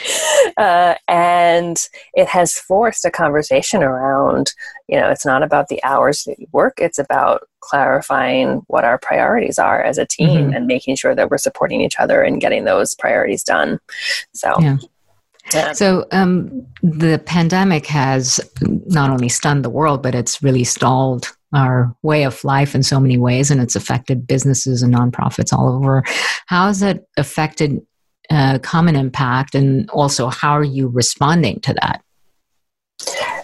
uh, 0.56 0.94
and 1.08 1.88
it 2.14 2.28
has 2.28 2.56
forced 2.56 3.04
a 3.04 3.10
conversation 3.10 3.82
around, 3.82 4.52
you 4.86 4.98
know, 4.98 5.10
it's 5.10 5.26
not 5.26 5.42
about 5.42 5.66
the 5.68 5.82
hours 5.82 6.22
that 6.24 6.38
you 6.38 6.46
work, 6.52 6.74
it's 6.78 7.00
about 7.00 7.48
clarifying 7.60 8.62
what 8.68 8.84
our 8.84 8.98
priorities 8.98 9.58
are 9.58 9.82
as 9.82 9.98
a 9.98 10.06
team 10.06 10.28
mm-hmm. 10.28 10.52
and 10.54 10.66
making 10.66 10.94
sure 10.94 11.16
that 11.16 11.30
we're 11.30 11.38
supporting 11.38 11.80
each 11.80 11.98
other 11.98 12.22
and 12.22 12.40
getting 12.40 12.64
those 12.64 12.94
priorities 12.94 13.42
done. 13.42 13.80
So, 14.34 14.54
yeah. 14.60 14.76
Yeah. 15.52 15.72
So 15.72 16.06
um, 16.12 16.66
the 16.82 17.20
pandemic 17.24 17.86
has 17.86 18.40
not 18.86 19.10
only 19.10 19.28
stunned 19.28 19.64
the 19.64 19.70
world, 19.70 20.02
but 20.02 20.14
it's 20.14 20.42
really 20.42 20.64
stalled 20.64 21.34
our 21.54 21.94
way 22.02 22.24
of 22.24 22.42
life 22.44 22.74
in 22.74 22.82
so 22.82 22.98
many 22.98 23.18
ways, 23.18 23.50
and 23.50 23.60
it's 23.60 23.76
affected 23.76 24.26
businesses 24.26 24.82
and 24.82 24.94
nonprofits 24.94 25.52
all 25.52 25.68
over. 25.68 26.02
How 26.46 26.68
has 26.68 26.82
it 26.82 27.06
affected 27.16 27.80
uh, 28.30 28.58
Common 28.60 28.96
Impact, 28.96 29.54
and 29.54 29.90
also 29.90 30.28
how 30.28 30.52
are 30.52 30.64
you 30.64 30.88
responding 30.88 31.60
to 31.60 31.74
that? 31.74 32.02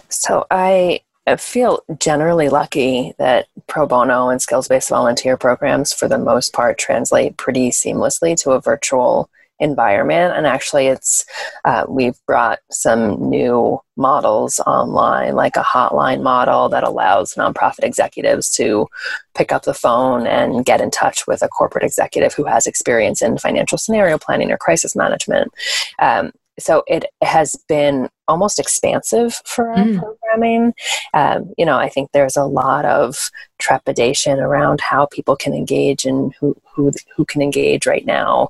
So 0.09 0.47
I 0.49 1.01
feel 1.37 1.83
generally 1.99 2.49
lucky 2.49 3.13
that 3.19 3.47
pro 3.67 3.85
bono 3.85 4.29
and 4.29 4.41
skills 4.41 4.67
based 4.67 4.89
volunteer 4.89 5.37
programs, 5.37 5.93
for 5.93 6.07
the 6.07 6.17
most 6.17 6.53
part, 6.53 6.79
translate 6.79 7.37
pretty 7.37 7.69
seamlessly 7.69 8.35
to 8.41 8.51
a 8.51 8.61
virtual 8.61 9.29
environment. 9.59 10.35
And 10.35 10.47
actually, 10.47 10.87
it's 10.87 11.25
uh, 11.65 11.85
we've 11.87 12.17
brought 12.25 12.59
some 12.71 13.29
new 13.29 13.79
models 13.97 14.59
online, 14.65 15.35
like 15.35 15.57
a 15.57 15.63
hotline 15.63 16.21
model 16.23 16.69
that 16.69 16.83
allows 16.83 17.33
nonprofit 17.33 17.83
executives 17.83 18.49
to 18.51 18.87
pick 19.35 19.51
up 19.51 19.63
the 19.63 19.73
phone 19.73 20.25
and 20.25 20.65
get 20.65 20.81
in 20.81 20.89
touch 20.89 21.27
with 21.27 21.41
a 21.41 21.49
corporate 21.49 21.83
executive 21.83 22.33
who 22.33 22.45
has 22.45 22.65
experience 22.65 23.21
in 23.21 23.37
financial 23.37 23.77
scenario 23.77 24.17
planning 24.17 24.51
or 24.51 24.57
crisis 24.57 24.95
management. 24.95 25.51
Um, 25.99 26.31
so 26.59 26.83
it 26.87 27.05
has 27.21 27.55
been 27.67 28.09
almost 28.27 28.59
expansive 28.59 29.41
for 29.45 29.69
our 29.69 29.77
mm. 29.77 29.99
programming. 29.99 30.73
Um, 31.13 31.53
you 31.57 31.65
know, 31.65 31.77
I 31.77 31.89
think 31.89 32.11
there's 32.11 32.37
a 32.37 32.45
lot 32.45 32.85
of 32.85 33.31
trepidation 33.59 34.39
around 34.39 34.81
how 34.81 35.07
people 35.07 35.35
can 35.35 35.53
engage 35.53 36.05
and 36.05 36.33
who 36.39 36.55
who 36.73 36.91
who 37.15 37.25
can 37.25 37.41
engage 37.41 37.85
right 37.85 38.05
now, 38.05 38.49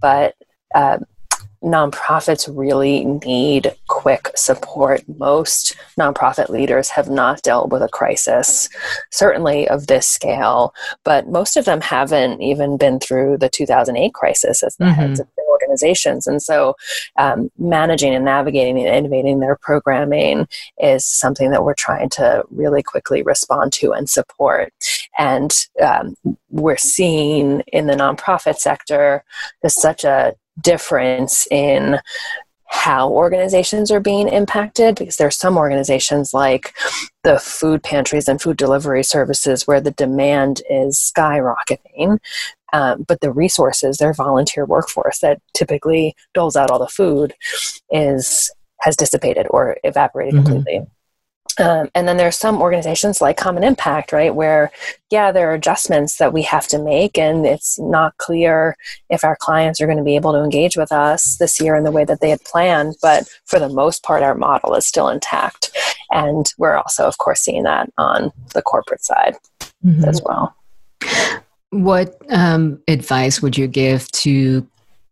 but. 0.00 0.34
Um, 0.74 1.04
nonprofits 1.64 2.48
really 2.54 3.04
need 3.04 3.74
quick 3.88 4.30
support. 4.36 5.02
Most 5.18 5.74
nonprofit 5.98 6.50
leaders 6.50 6.90
have 6.90 7.08
not 7.08 7.42
dealt 7.42 7.70
with 7.70 7.82
a 7.82 7.88
crisis, 7.88 8.68
certainly 9.10 9.66
of 9.68 9.86
this 9.86 10.06
scale, 10.06 10.74
but 11.04 11.28
most 11.28 11.56
of 11.56 11.64
them 11.64 11.80
haven't 11.80 12.42
even 12.42 12.76
been 12.76 13.00
through 13.00 13.38
the 13.38 13.48
2008 13.48 14.12
crisis 14.12 14.62
as 14.62 14.76
the 14.76 14.84
mm-hmm. 14.84 14.94
heads 14.94 15.20
of 15.20 15.28
their 15.36 15.46
organizations. 15.50 16.26
And 16.26 16.42
so, 16.42 16.76
um, 17.16 17.50
managing 17.58 18.14
and 18.14 18.24
navigating 18.24 18.78
and 18.78 18.94
innovating 18.94 19.40
their 19.40 19.56
programming 19.56 20.46
is 20.78 21.06
something 21.06 21.50
that 21.50 21.64
we're 21.64 21.74
trying 21.74 22.10
to 22.10 22.44
really 22.50 22.82
quickly 22.82 23.22
respond 23.22 23.72
to 23.74 23.92
and 23.92 24.10
support. 24.10 24.72
And 25.18 25.50
um, 25.82 26.14
we're 26.50 26.76
seeing 26.76 27.60
in 27.72 27.86
the 27.86 27.94
nonprofit 27.94 28.56
sector, 28.56 29.24
there's 29.62 29.80
such 29.80 30.04
a 30.04 30.34
difference 30.60 31.46
in 31.50 32.00
how 32.66 33.08
organizations 33.08 33.90
are 33.90 34.00
being 34.00 34.28
impacted 34.28 34.96
because 34.96 35.16
there 35.16 35.28
are 35.28 35.30
some 35.30 35.56
organizations 35.56 36.34
like 36.34 36.74
the 37.22 37.38
food 37.38 37.82
pantries 37.82 38.26
and 38.26 38.42
food 38.42 38.56
delivery 38.56 39.04
services 39.04 39.66
where 39.66 39.80
the 39.80 39.92
demand 39.92 40.60
is 40.68 41.12
skyrocketing 41.16 42.18
um, 42.72 43.04
but 43.06 43.20
the 43.20 43.30
resources 43.30 43.98
their 43.98 44.12
volunteer 44.12 44.64
workforce 44.66 45.20
that 45.20 45.40
typically 45.54 46.16
doles 46.32 46.56
out 46.56 46.70
all 46.70 46.80
the 46.80 46.88
food 46.88 47.32
is 47.90 48.50
has 48.80 48.96
dissipated 48.96 49.46
or 49.50 49.76
evaporated 49.84 50.34
mm-hmm. 50.34 50.52
completely 50.52 50.86
um, 51.58 51.88
and 51.94 52.08
then 52.08 52.16
there's 52.16 52.36
some 52.36 52.60
organizations 52.60 53.20
like 53.20 53.36
Common 53.36 53.64
Impact, 53.64 54.12
right, 54.12 54.34
where, 54.34 54.72
yeah, 55.10 55.30
there 55.30 55.50
are 55.50 55.54
adjustments 55.54 56.16
that 56.18 56.32
we 56.32 56.42
have 56.42 56.66
to 56.68 56.78
make, 56.78 57.16
and 57.16 57.46
it's 57.46 57.78
not 57.78 58.16
clear 58.18 58.76
if 59.10 59.24
our 59.24 59.36
clients 59.36 59.80
are 59.80 59.86
going 59.86 59.98
to 59.98 60.04
be 60.04 60.16
able 60.16 60.32
to 60.32 60.42
engage 60.42 60.76
with 60.76 60.90
us 60.90 61.36
this 61.36 61.60
year 61.60 61.76
in 61.76 61.84
the 61.84 61.92
way 61.92 62.04
that 62.04 62.20
they 62.20 62.30
had 62.30 62.42
planned. 62.44 62.96
But 63.00 63.28
for 63.44 63.58
the 63.58 63.68
most 63.68 64.02
part, 64.02 64.22
our 64.22 64.34
model 64.34 64.74
is 64.74 64.86
still 64.86 65.08
intact. 65.08 65.70
And 66.10 66.52
we're 66.58 66.76
also, 66.76 67.06
of 67.06 67.18
course, 67.18 67.40
seeing 67.40 67.62
that 67.64 67.92
on 67.98 68.32
the 68.52 68.62
corporate 68.62 69.04
side 69.04 69.36
mm-hmm. 69.84 70.04
as 70.04 70.22
well. 70.24 70.54
What 71.70 72.16
um, 72.30 72.80
advice 72.88 73.42
would 73.42 73.56
you 73.56 73.66
give 73.66 74.10
to 74.12 74.66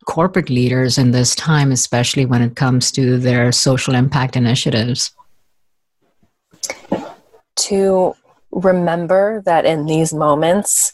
corporate 0.07 0.51
leaders 0.51 0.99
in 0.99 1.13
this 1.13 1.35
time, 1.35 1.73
especially 1.73 2.25
when 2.25 2.43
it 2.43 2.57
comes 2.57 2.91
to 2.93 3.19
their 3.19 3.53
social 3.53 3.95
impact 3.95 4.37
initiatives? 4.37 5.13
To 7.57 8.15
remember 8.51 9.43
that 9.45 9.65
in 9.65 9.87
these 9.87 10.13
moments, 10.13 10.93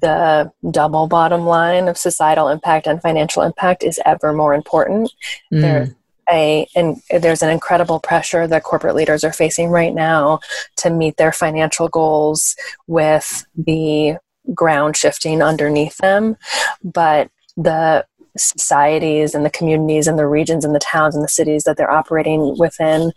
the 0.00 0.52
double 0.70 1.06
bottom 1.06 1.46
line 1.46 1.88
of 1.88 1.96
societal 1.96 2.48
impact 2.48 2.86
and 2.86 3.00
financial 3.00 3.42
impact 3.42 3.82
is 3.82 4.00
ever 4.04 4.32
more 4.32 4.54
important. 4.54 5.12
Mm. 5.52 5.60
There's 5.60 5.90
a 6.30 6.66
and 6.74 6.96
there's 7.10 7.42
an 7.42 7.50
incredible 7.50 8.00
pressure 8.00 8.46
that 8.46 8.62
corporate 8.62 8.94
leaders 8.94 9.24
are 9.24 9.32
facing 9.32 9.68
right 9.68 9.94
now 9.94 10.40
to 10.78 10.90
meet 10.90 11.16
their 11.16 11.32
financial 11.32 11.88
goals 11.88 12.56
with 12.86 13.46
the 13.56 14.16
ground 14.54 14.96
shifting 14.96 15.42
underneath 15.42 15.96
them, 15.98 16.36
but 16.82 17.30
the 17.56 18.04
societies 18.36 19.34
and 19.34 19.44
the 19.44 19.50
communities 19.50 20.06
and 20.06 20.18
the 20.18 20.26
regions 20.26 20.64
and 20.64 20.74
the 20.74 20.80
towns 20.80 21.14
and 21.14 21.22
the 21.22 21.28
cities 21.28 21.64
that 21.64 21.76
they're 21.76 21.90
operating 21.90 22.56
within 22.58 23.12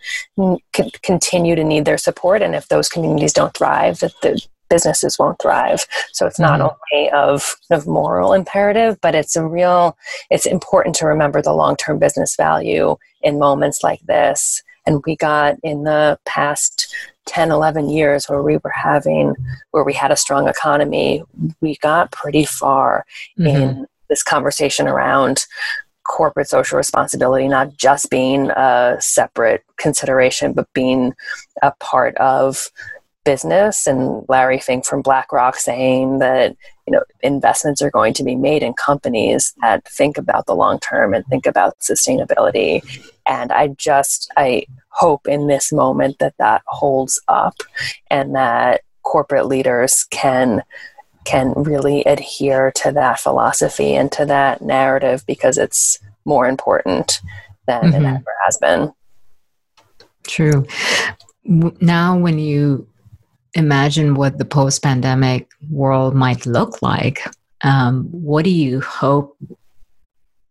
c- 0.75 0.91
continue 1.01 1.56
to 1.56 1.63
need 1.63 1.86
their 1.86 1.97
support. 1.97 2.41
And 2.41 2.56
if 2.56 2.67
those 2.67 2.89
communities 2.89 3.34
don't 3.34 3.53
thrive, 3.53 3.99
that 3.99 4.13
the 4.21 4.41
businesses 4.69 5.17
won't 5.17 5.41
thrive. 5.41 5.86
So 6.12 6.25
it's 6.27 6.39
not 6.39 6.60
mm-hmm. 6.60 6.75
only 6.93 7.10
of, 7.12 7.56
of 7.71 7.88
moral 7.88 8.34
imperative, 8.34 8.99
but 9.01 9.15
it's 9.15 9.36
a 9.36 9.45
real, 9.45 9.97
it's 10.30 10.45
important 10.45 10.95
to 10.97 11.08
remember 11.08 11.41
the 11.41 11.53
long 11.53 11.75
term 11.77 11.99
business 11.99 12.36
value 12.36 12.97
in 13.21 13.39
moments 13.39 13.84
like 13.84 14.01
this. 14.01 14.63
And 14.86 15.03
we 15.06 15.15
got 15.15 15.58
in 15.63 15.84
the 15.84 16.17
past 16.25 16.93
10, 17.25 17.51
11 17.51 17.89
years 17.89 18.30
where 18.30 18.41
we 18.41 18.58
were 18.58 18.71
having, 18.73 19.36
where 19.71 19.84
we 19.84 19.93
had 19.93 20.12
a 20.12 20.15
strong 20.15 20.47
economy, 20.47 21.23
we 21.60 21.75
got 21.77 22.12
pretty 22.12 22.45
far 22.45 23.06
mm-hmm. 23.38 23.47
in 23.47 23.88
this 24.10 24.24
conversation 24.24 24.88
around 24.88 25.46
corporate 26.04 26.48
social 26.48 26.78
responsibility 26.78 27.48
not 27.48 27.76
just 27.76 28.10
being 28.10 28.50
a 28.52 28.96
separate 29.00 29.63
consideration 29.78 30.54
but 30.54 30.72
being 30.74 31.13
a 31.62 31.72
part 31.80 32.15
of 32.15 32.70
business. 33.28 33.86
And 33.88 34.24
larry 34.30 34.58
fink 34.58 34.86
from 34.86 35.02
blackrock 35.02 35.58
saying 35.58 36.20
that 36.20 36.56
you 36.86 36.93
know 36.93 37.04
investments 37.22 37.82
are 37.82 37.91
going 37.91 38.13
to 38.13 38.24
be 38.24 38.36
made 38.36 38.63
in 38.63 38.74
companies 38.74 39.54
that 39.62 39.86
think 39.86 40.17
about 40.17 40.46
the 40.46 40.56
long 40.56 40.80
term 40.80 41.13
and 41.13 41.26
think 41.26 41.46
about 41.46 41.78
sustainability. 41.80 42.82
And 43.26 43.52
i 43.52 43.67
just 43.67 44.32
i 44.38 44.65
hope 44.91 45.28
in 45.28 45.48
this 45.48 45.74
moment 45.74 46.20
that 46.20 46.36
that 46.39 46.62
holds 46.67 47.22
up 47.28 47.56
and 48.10 48.34
that 48.36 48.82
corporate 49.04 49.46
leaders 49.46 50.06
can 50.10 50.63
can 51.28 51.52
really 51.58 52.06
adhere 52.06 52.72
to 52.72 52.90
that 52.94 53.20
philosophy 53.20 53.94
and 53.94 54.10
to 54.13 54.26
that 54.26 54.62
narrative 54.62 55.26
because 55.28 55.58
it's 55.58 56.00
more 56.24 56.48
important 56.48 57.20
than 57.68 57.84
mm-hmm. 57.84 58.06
it 58.06 58.08
ever 58.08 58.34
has 58.46 58.56
been. 58.58 58.94
True. 60.26 60.66
Now, 61.44 62.18
when 62.18 62.40
you 62.40 62.88
imagine 63.56 64.16
what 64.16 64.38
the 64.38 64.46
post 64.46 64.82
pandemic 64.82 65.50
world 65.70 66.16
might 66.16 66.46
look 66.46 66.82
like, 66.82 67.28
um, 67.62 68.06
what 68.12 68.46
do 68.46 68.50
you 68.50 68.80
hope 68.80 69.38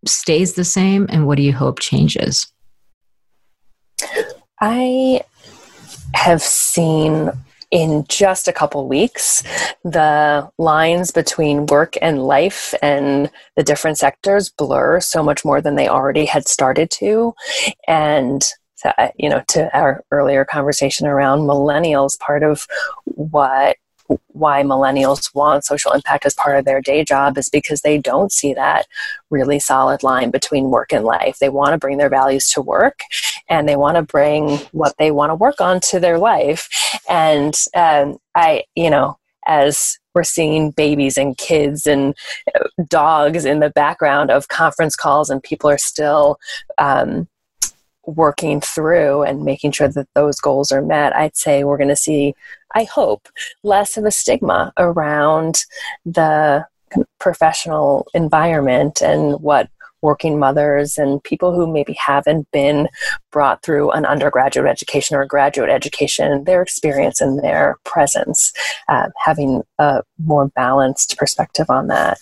stays 0.04 0.54
the 0.54 0.64
same 0.64 1.06
and 1.08 1.26
what 1.26 1.36
do 1.36 1.42
you 1.42 1.54
hope 1.54 1.78
changes? 1.78 2.52
I 4.60 5.22
have 6.14 6.42
seen 6.42 7.30
in 7.70 8.04
just 8.08 8.48
a 8.48 8.52
couple 8.52 8.88
weeks, 8.88 9.42
the 9.84 10.48
lines 10.58 11.10
between 11.10 11.66
work 11.66 11.94
and 12.00 12.24
life 12.24 12.74
and 12.82 13.30
the 13.56 13.62
different 13.62 13.98
sectors 13.98 14.50
blur 14.50 15.00
so 15.00 15.22
much 15.22 15.44
more 15.44 15.60
than 15.60 15.74
they 15.74 15.88
already 15.88 16.24
had 16.24 16.48
started 16.48 16.90
to. 16.90 17.34
And 17.88 18.44
you 19.16 19.28
know, 19.28 19.42
to 19.48 19.74
our 19.76 20.04
earlier 20.10 20.44
conversation 20.44 21.06
around 21.06 21.40
millennials, 21.40 22.18
part 22.20 22.42
of 22.42 22.66
what 23.04 23.76
why 24.28 24.62
millennials 24.62 25.34
want 25.34 25.64
social 25.64 25.92
impact 25.92 26.26
as 26.26 26.34
part 26.34 26.58
of 26.58 26.64
their 26.64 26.80
day 26.80 27.04
job 27.04 27.38
is 27.38 27.48
because 27.48 27.80
they 27.80 27.98
don't 27.98 28.32
see 28.32 28.54
that 28.54 28.86
really 29.30 29.58
solid 29.58 30.02
line 30.02 30.30
between 30.30 30.70
work 30.70 30.92
and 30.92 31.04
life. 31.04 31.38
They 31.38 31.48
want 31.48 31.72
to 31.72 31.78
bring 31.78 31.98
their 31.98 32.10
values 32.10 32.48
to 32.50 32.60
work 32.60 33.00
and 33.48 33.68
they 33.68 33.76
want 33.76 33.96
to 33.96 34.02
bring 34.02 34.58
what 34.72 34.94
they 34.98 35.10
want 35.10 35.30
to 35.30 35.34
work 35.34 35.60
on 35.60 35.80
to 35.80 36.00
their 36.00 36.18
life. 36.18 36.68
And 37.08 37.54
um, 37.74 38.18
I, 38.34 38.64
you 38.74 38.90
know, 38.90 39.18
as 39.46 39.98
we're 40.14 40.24
seeing 40.24 40.70
babies 40.72 41.16
and 41.16 41.36
kids 41.36 41.86
and 41.86 42.14
uh, 42.54 42.64
dogs 42.88 43.44
in 43.44 43.60
the 43.60 43.70
background 43.70 44.30
of 44.30 44.48
conference 44.48 44.96
calls, 44.96 45.30
and 45.30 45.42
people 45.42 45.70
are 45.70 45.78
still 45.78 46.38
um, 46.78 47.28
working 48.06 48.60
through 48.60 49.22
and 49.22 49.44
making 49.44 49.72
sure 49.72 49.88
that 49.88 50.08
those 50.14 50.40
goals 50.40 50.72
are 50.72 50.82
met, 50.82 51.14
I'd 51.14 51.36
say 51.36 51.64
we're 51.64 51.76
going 51.76 51.88
to 51.88 51.96
see, 51.96 52.34
I 52.74 52.84
hope, 52.84 53.28
less 53.62 53.96
of 53.96 54.04
a 54.04 54.10
stigma 54.10 54.72
around 54.78 55.64
the 56.04 56.66
professional 57.18 58.06
environment 58.14 59.02
and 59.02 59.40
what 59.40 59.68
working 60.02 60.38
mothers 60.38 60.98
and 60.98 61.22
people 61.24 61.52
who 61.52 61.66
maybe 61.66 61.94
haven't 61.94 62.48
been 62.52 62.88
brought 63.32 63.62
through 63.62 63.90
an 63.90 64.04
undergraduate 64.04 64.68
education 64.68 65.16
or 65.16 65.22
a 65.22 65.26
graduate 65.26 65.70
education, 65.70 66.44
their 66.44 66.62
experience 66.62 67.20
and 67.20 67.42
their 67.42 67.76
presence, 67.84 68.52
uh, 68.88 69.08
having 69.24 69.62
a 69.78 70.02
more 70.18 70.48
balanced 70.48 71.16
perspective 71.18 71.68
on 71.70 71.88
that. 71.88 72.18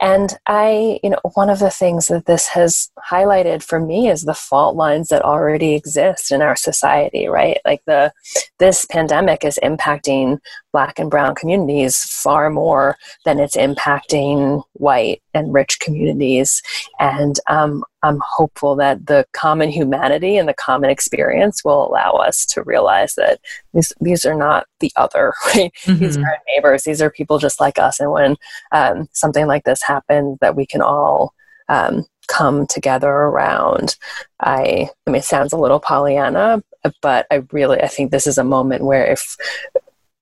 and 0.00 0.38
I, 0.46 0.98
you 1.02 1.10
know, 1.10 1.20
one 1.34 1.50
of 1.50 1.58
the 1.58 1.70
things 1.70 2.08
that 2.08 2.26
this 2.26 2.48
has 2.48 2.90
highlighted 3.14 3.62
for 3.62 3.80
me 3.80 4.08
is 4.08 4.22
the 4.22 4.34
fault 4.34 4.76
lines 4.76 5.08
that 5.08 5.22
already 5.22 5.74
exist 5.74 6.32
in 6.32 6.42
our 6.42 6.56
society, 6.56 7.26
right? 7.28 7.58
Like 7.64 7.82
the 7.86 8.12
this 8.58 8.86
pandemic 8.86 9.44
is 9.44 9.58
impacting 9.62 10.38
black 10.72 10.98
and 10.98 11.10
brown 11.10 11.34
communities 11.34 11.98
far 11.98 12.50
more 12.50 12.96
than 13.24 13.38
it's 13.38 13.56
impacting 13.56 14.62
white 14.72 15.22
and 15.32 15.54
rich 15.54 15.78
communities. 15.78 16.60
And 16.98 17.38
um, 17.48 17.84
I'm 18.02 18.20
hopeful 18.24 18.74
that 18.76 19.06
the 19.06 19.24
common 19.32 19.68
humanity 19.70 20.36
and 20.36 20.48
the 20.48 20.54
common 20.54 20.90
experience 20.90 21.64
will 21.64 21.86
allow 21.86 22.12
us 22.12 22.44
to 22.46 22.62
realize 22.62 23.14
that 23.14 23.38
these, 23.72 23.92
these 24.00 24.24
are 24.24 24.34
not 24.34 24.66
the 24.80 24.90
other, 24.96 25.32
right? 25.46 25.72
Mm-hmm. 25.84 26.00
These 26.00 26.16
are 26.16 26.24
our 26.24 26.38
neighbors. 26.48 26.82
These 26.82 27.00
are 27.00 27.10
people 27.10 27.38
just 27.38 27.60
like 27.60 27.78
us. 27.78 28.00
And 28.00 28.10
when 28.10 28.36
um, 28.72 29.08
something 29.12 29.46
like 29.46 29.64
this 29.64 29.82
happens, 29.82 30.38
that 30.40 30.56
we 30.56 30.66
can 30.66 30.82
all 30.82 31.34
um, 31.68 32.04
come 32.26 32.66
together 32.66 33.10
around. 33.10 33.96
I, 34.40 34.88
I 35.06 35.10
mean, 35.10 35.20
it 35.20 35.24
sounds 35.24 35.52
a 35.52 35.58
little 35.58 35.80
Pollyanna, 35.80 36.62
but 37.00 37.26
I 37.30 37.42
really, 37.52 37.80
I 37.80 37.88
think 37.88 38.10
this 38.10 38.26
is 38.26 38.38
a 38.38 38.44
moment 38.44 38.84
where 38.84 39.04
if 39.04 39.36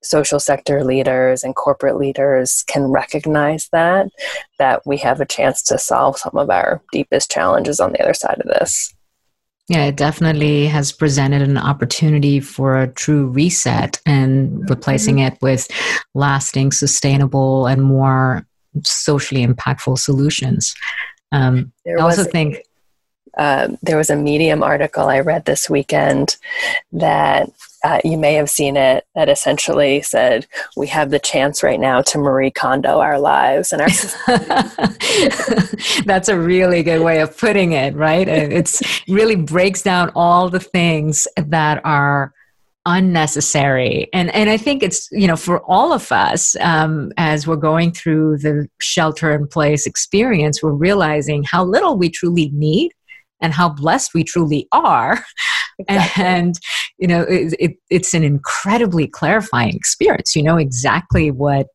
social 0.01 0.39
sector 0.39 0.83
leaders 0.83 1.43
and 1.43 1.55
corporate 1.55 1.97
leaders 1.97 2.63
can 2.67 2.91
recognize 2.91 3.69
that, 3.71 4.07
that 4.59 4.85
we 4.85 4.97
have 4.97 5.21
a 5.21 5.25
chance 5.25 5.61
to 5.63 5.77
solve 5.77 6.17
some 6.17 6.37
of 6.37 6.49
our 6.49 6.81
deepest 6.91 7.31
challenges 7.31 7.79
on 7.79 7.91
the 7.91 8.01
other 8.01 8.13
side 8.13 8.39
of 8.39 8.47
this. 8.47 8.93
Yeah, 9.69 9.85
it 9.85 9.95
definitely 9.95 10.67
has 10.67 10.91
presented 10.91 11.41
an 11.41 11.57
opportunity 11.57 12.41
for 12.41 12.81
a 12.81 12.87
true 12.87 13.27
reset 13.27 14.01
and 14.05 14.69
replacing 14.69 15.17
mm-hmm. 15.17 15.35
it 15.35 15.41
with 15.41 15.69
lasting, 16.13 16.73
sustainable, 16.73 17.67
and 17.67 17.81
more 17.81 18.45
socially 18.83 19.45
impactful 19.45 19.99
solutions. 19.99 20.75
Um, 21.33 21.73
I 21.85 22.01
also 22.01 22.23
think. 22.23 22.63
Uh, 23.35 23.69
there 23.81 23.97
was 23.97 24.11
a 24.11 24.15
Medium 24.15 24.61
article 24.61 25.07
I 25.07 25.19
read 25.21 25.45
this 25.45 25.67
weekend 25.67 26.37
that 26.91 27.49
uh, 27.83 27.99
you 28.03 28.17
may 28.17 28.35
have 28.35 28.49
seen 28.49 28.77
it 28.77 29.05
that 29.15 29.27
essentially 29.27 30.01
said 30.01 30.47
we 30.77 30.87
have 30.87 31.09
the 31.09 31.19
chance 31.19 31.63
right 31.63 31.79
now 31.79 32.01
to 32.01 32.17
Marie 32.17 32.51
Kondo 32.51 32.99
our 32.99 33.19
lives 33.19 33.73
and 33.73 33.81
our 33.81 33.89
That's 36.05 36.29
a 36.29 36.39
really 36.39 36.83
good 36.83 37.01
way 37.01 37.19
of 37.21 37.37
putting 37.37 37.73
it, 37.73 37.95
right? 37.95 38.27
It's 38.27 38.81
really 39.09 39.35
breaks 39.35 39.81
down 39.81 40.11
all 40.15 40.49
the 40.49 40.59
things 40.59 41.27
that 41.35 41.81
are 41.83 42.33
unnecessary. 42.85 44.09
And 44.13 44.33
and 44.35 44.49
i 44.49 44.57
think 44.57 44.83
it's 44.83 45.07
you 45.11 45.27
know 45.27 45.35
for 45.35 45.61
all 45.63 45.93
of 45.93 46.11
us 46.11 46.55
um, 46.57 47.11
as 47.17 47.47
we're 47.47 47.55
going 47.55 47.91
through 47.91 48.39
the 48.39 48.67
shelter 48.81 49.33
in 49.33 49.47
place 49.47 49.85
experience 49.85 50.61
we're 50.61 50.71
realizing 50.71 51.43
how 51.43 51.63
little 51.63 51.97
we 51.97 52.09
truly 52.09 52.49
need 52.53 52.91
and 53.41 53.53
how 53.53 53.69
blessed 53.69 54.13
we 54.13 54.23
truly 54.23 54.67
are. 54.71 55.23
Exactly. 55.79 56.23
and 56.23 56.59
you 56.99 57.07
know 57.07 57.23
it, 57.23 57.55
it, 57.59 57.71
it's 57.89 58.13
an 58.13 58.23
incredibly 58.23 59.07
clarifying 59.07 59.75
experience. 59.75 60.35
You 60.35 60.43
know 60.43 60.57
exactly 60.57 61.31
what 61.31 61.65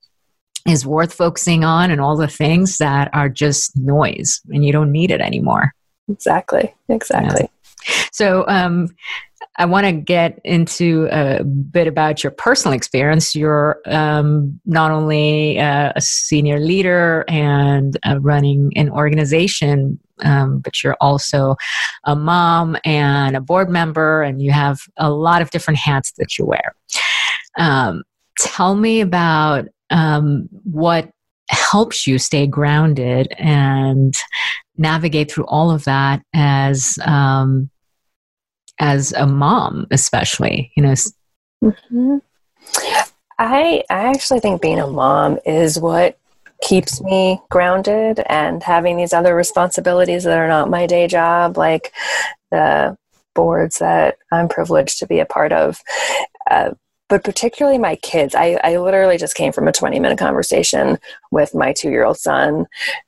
is 0.68 0.86
worth 0.86 1.12
focusing 1.12 1.64
on 1.64 1.90
and 1.90 2.00
all 2.00 2.16
the 2.16 2.28
things 2.28 2.78
that 2.78 3.10
are 3.12 3.28
just 3.28 3.76
noise 3.76 4.40
and 4.50 4.64
you 4.64 4.72
don't 4.72 4.92
need 4.92 5.10
it 5.10 5.20
anymore. 5.20 5.72
Exactly. 6.08 6.74
Exactly. 6.88 7.42
yeah. 7.42 7.57
So 8.12 8.44
um 8.48 8.88
I 9.58 9.64
want 9.64 9.86
to 9.86 9.92
get 9.92 10.40
into 10.44 11.08
a 11.10 11.42
bit 11.42 11.88
about 11.88 12.22
your 12.22 12.30
personal 12.30 12.76
experience. 12.76 13.34
You're 13.34 13.80
um, 13.86 14.60
not 14.64 14.92
only 14.92 15.58
uh, 15.58 15.92
a 15.96 16.00
senior 16.00 16.60
leader 16.60 17.24
and 17.26 17.98
uh, 18.06 18.20
running 18.20 18.70
an 18.76 18.88
organization, 18.88 19.98
um, 20.22 20.60
but 20.60 20.82
you're 20.82 20.96
also 21.00 21.56
a 22.04 22.14
mom 22.14 22.76
and 22.84 23.36
a 23.36 23.40
board 23.40 23.68
member, 23.68 24.22
and 24.22 24.40
you 24.40 24.52
have 24.52 24.78
a 24.96 25.10
lot 25.10 25.42
of 25.42 25.50
different 25.50 25.80
hats 25.80 26.12
that 26.18 26.38
you 26.38 26.46
wear. 26.46 26.76
Um, 27.58 28.04
tell 28.38 28.76
me 28.76 29.00
about 29.00 29.66
um, 29.90 30.48
what 30.62 31.10
helps 31.50 32.06
you 32.06 32.18
stay 32.18 32.46
grounded 32.46 33.32
and 33.38 34.14
navigate 34.78 35.30
through 35.30 35.46
all 35.46 35.70
of 35.70 35.84
that 35.84 36.22
as 36.32 36.98
um, 37.04 37.70
as 38.78 39.12
a 39.12 39.26
mom, 39.26 39.86
especially. 39.90 40.72
You 40.76 40.82
know. 40.84 40.94
Mm-hmm. 41.64 42.16
I 43.38 43.82
I 43.90 44.10
actually 44.10 44.40
think 44.40 44.62
being 44.62 44.78
a 44.78 44.86
mom 44.86 45.38
is 45.44 45.78
what 45.78 46.18
keeps 46.62 47.00
me 47.00 47.40
grounded 47.50 48.20
and 48.28 48.62
having 48.62 48.96
these 48.96 49.12
other 49.12 49.34
responsibilities 49.34 50.24
that 50.24 50.38
are 50.38 50.48
not 50.48 50.70
my 50.70 50.86
day 50.86 51.06
job, 51.06 51.56
like 51.56 51.92
the 52.50 52.96
boards 53.34 53.78
that 53.78 54.18
I'm 54.32 54.48
privileged 54.48 54.98
to 54.98 55.06
be 55.06 55.20
a 55.20 55.26
part 55.26 55.52
of. 55.52 55.80
Uh, 56.50 56.70
but 57.08 57.24
particularly 57.24 57.78
my 57.78 57.96
kids. 57.96 58.34
I, 58.34 58.58
I 58.62 58.76
literally 58.76 59.16
just 59.16 59.34
came 59.34 59.52
from 59.52 59.66
a 59.68 59.72
20 59.72 59.98
minute 59.98 60.18
conversation 60.18 60.98
with 61.30 61.54
my 61.54 61.72
two 61.72 61.90
year 61.90 62.04
old 62.04 62.18
son 62.18 62.66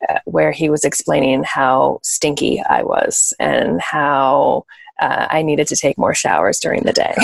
uh, 0.08 0.18
where 0.24 0.52
he 0.52 0.70
was 0.70 0.84
explaining 0.84 1.42
how 1.44 2.00
stinky 2.02 2.62
I 2.68 2.82
was 2.82 3.32
and 3.38 3.80
how 3.80 4.64
uh, 5.00 5.26
I 5.30 5.42
needed 5.42 5.68
to 5.68 5.76
take 5.76 5.96
more 5.98 6.14
showers 6.14 6.58
during 6.58 6.82
the 6.82 6.92
day. 6.92 7.14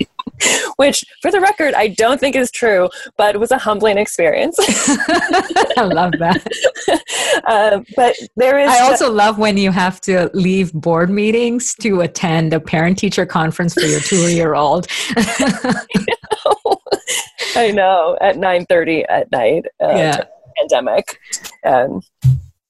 which 0.76 1.04
for 1.22 1.30
the 1.30 1.40
record 1.40 1.74
i 1.74 1.88
don't 1.88 2.20
think 2.20 2.36
is 2.36 2.50
true 2.50 2.88
but 3.16 3.34
it 3.34 3.38
was 3.38 3.50
a 3.50 3.58
humbling 3.58 3.98
experience. 3.98 4.56
I 5.76 5.82
love 5.82 6.12
that. 6.18 6.46
Uh, 7.44 7.80
but 7.96 8.16
there 8.36 8.58
is 8.58 8.70
i 8.70 8.80
also 8.80 9.10
love 9.10 9.38
when 9.38 9.56
you 9.56 9.70
have 9.70 10.00
to 10.02 10.30
leave 10.34 10.72
board 10.72 11.10
meetings 11.10 11.74
to 11.74 12.00
attend 12.00 12.52
a 12.52 12.60
parent 12.60 12.98
teacher 12.98 13.26
conference 13.26 13.74
for 13.74 13.80
your 13.80 14.00
two 14.00 14.32
year 14.32 14.54
old 14.54 14.86
I 17.56 17.70
know 17.72 18.16
at 18.20 18.36
9.30 18.36 19.04
at 19.08 19.30
night 19.32 19.64
uh, 19.82 19.88
yeah. 19.88 20.24
pandemic. 20.58 21.18
Um, 21.64 22.00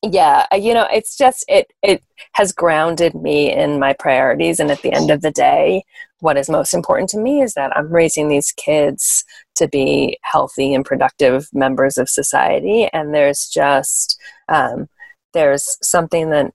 yeah 0.03 0.47
you 0.55 0.73
know 0.73 0.87
it's 0.93 1.17
just 1.19 1.45
it 1.49 1.73
it 1.83 2.03
has 2.35 2.53
grounded 2.53 3.15
me 3.15 3.53
in 3.53 3.81
my 3.81 3.93
priorities 3.93 4.61
and 4.61 4.71
at 4.71 4.81
the 4.83 4.93
end 4.93 5.11
of 5.11 5.23
the 5.23 5.31
day 5.33 5.83
what 6.21 6.37
is 6.37 6.49
most 6.49 6.75
important 6.75 7.09
to 7.09 7.19
me 7.19 7.41
is 7.41 7.55
that 7.55 7.77
i'm 7.77 7.91
raising 7.91 8.29
these 8.29 8.53
kids 8.53 9.25
to 9.55 9.69
be 9.69 10.19
healthy 10.23 10.75
and 10.75 10.85
productive 10.85 11.49
members 11.53 11.99
of 11.99 12.09
society 12.09 12.89
and 12.93 13.15
there's 13.15 13.49
just 13.49 14.19
um, 14.49 14.89
there's 15.35 15.77
something 15.83 16.31
that 16.31 16.53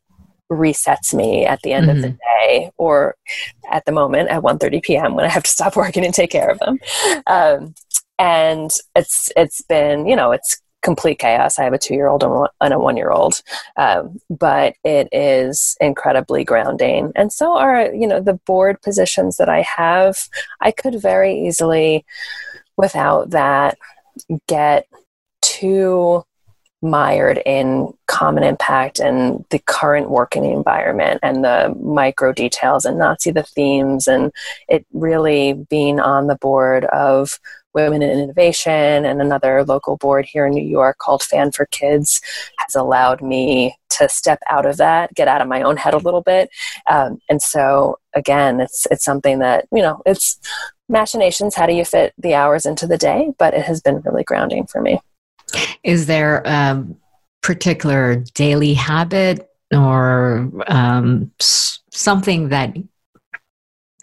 resets 0.51 1.13
me 1.13 1.45
at 1.45 1.61
the 1.61 1.73
end 1.73 1.87
mm-hmm. 1.87 1.97
of 1.97 2.01
the 2.01 2.07
mm-hmm. 2.09 2.47
day 2.47 2.71
or 2.77 3.15
at 3.71 3.85
the 3.85 3.91
moment 3.91 4.29
at 4.29 4.41
1.30 4.41 4.83
p.m 4.83 5.15
when 5.15 5.25
i 5.25 5.29
have 5.29 5.43
to 5.43 5.49
stop 5.49 5.75
working 5.83 6.05
and 6.05 6.13
take 6.13 6.31
care 6.31 6.49
of 6.49 6.59
them 6.59 6.77
um, 7.27 7.73
and 8.19 8.71
it's 8.95 9.29
it's 9.35 9.61
been 9.63 10.05
you 10.05 10.15
know 10.15 10.31
it's 10.31 10.61
complete 10.83 11.17
chaos. 11.17 11.57
I 11.57 11.63
have 11.63 11.73
a 11.73 11.77
two 11.77 11.95
year 11.95 12.07
old 12.07 12.23
and 12.23 12.73
a 12.73 12.79
one 12.79 12.97
year 12.97 13.09
old, 13.09 13.41
um, 13.77 14.19
but 14.29 14.75
it 14.83 15.07
is 15.11 15.75
incredibly 15.81 16.43
grounding. 16.43 17.11
And 17.15 17.33
so 17.33 17.57
are, 17.57 17.91
you 17.93 18.05
know, 18.05 18.19
the 18.19 18.33
board 18.45 18.81
positions 18.81 19.37
that 19.37 19.49
I 19.49 19.61
have. 19.61 20.29
I 20.61 20.71
could 20.71 21.01
very 21.01 21.47
easily, 21.47 22.05
without 22.77 23.31
that, 23.31 23.77
get 24.47 24.87
too 25.41 26.23
mired 26.83 27.41
in 27.45 27.93
common 28.07 28.43
impact 28.43 28.99
and 28.99 29.45
the 29.49 29.59
current 29.59 30.09
working 30.09 30.43
environment 30.43 31.19
and 31.23 31.43
the 31.43 31.73
micro 31.81 32.33
details 32.33 32.83
and 32.83 32.99
not 32.99 33.21
see 33.21 33.31
the 33.31 33.41
themes 33.41 34.05
and 34.07 34.31
it 34.67 34.85
really 34.91 35.53
being 35.69 35.99
on 35.99 36.27
the 36.27 36.35
board 36.35 36.85
of 36.85 37.39
Women 37.73 38.03
in 38.03 38.19
Innovation 38.19 39.05
and 39.05 39.21
another 39.21 39.63
local 39.63 39.97
board 39.97 40.25
here 40.25 40.45
in 40.45 40.53
New 40.53 40.63
York 40.63 40.97
called 40.99 41.23
Fan 41.23 41.51
for 41.51 41.65
Kids 41.67 42.21
has 42.59 42.75
allowed 42.75 43.21
me 43.21 43.75
to 43.97 44.07
step 44.09 44.39
out 44.49 44.65
of 44.65 44.77
that, 44.77 45.13
get 45.15 45.27
out 45.27 45.41
of 45.41 45.47
my 45.47 45.61
own 45.61 45.77
head 45.77 45.93
a 45.93 45.97
little 45.97 46.21
bit. 46.21 46.49
Um, 46.89 47.19
and 47.29 47.41
so, 47.41 47.97
again, 48.13 48.59
it's, 48.59 48.85
it's 48.91 49.05
something 49.05 49.39
that, 49.39 49.65
you 49.71 49.81
know, 49.81 50.01
it's 50.05 50.39
machinations. 50.87 51.55
How 51.55 51.65
do 51.65 51.73
you 51.73 51.85
fit 51.85 52.13
the 52.17 52.35
hours 52.35 52.65
into 52.65 52.85
the 52.85 52.97
day? 52.97 53.31
But 53.39 53.53
it 53.53 53.63
has 53.63 53.81
been 53.81 54.01
really 54.01 54.23
grounding 54.23 54.67
for 54.67 54.81
me. 54.81 54.99
Is 55.83 56.05
there 56.05 56.41
a 56.45 56.85
particular 57.41 58.23
daily 58.33 58.73
habit 58.73 59.49
or 59.73 60.51
um, 60.67 61.31
something 61.39 62.49
that 62.49 62.75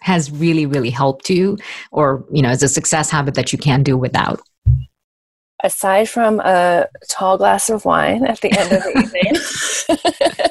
has 0.01 0.31
really 0.31 0.65
really 0.65 0.89
helped 0.89 1.29
you? 1.29 1.57
Or 1.91 2.25
you 2.31 2.41
know 2.41 2.49
as 2.49 2.63
a 2.63 2.67
success 2.67 3.09
habit 3.09 3.35
that 3.35 3.51
you 3.51 3.59
can't 3.59 3.83
do 3.83 3.97
without? 3.97 4.41
Aside 5.63 6.09
from 6.09 6.39
a 6.39 6.87
tall 7.07 7.37
glass 7.37 7.69
of 7.69 7.85
wine 7.85 8.25
at 8.25 8.41
the 8.41 8.51
end 8.57 8.71
of 8.71 8.83
the 8.83 8.99
evening 9.03 10.47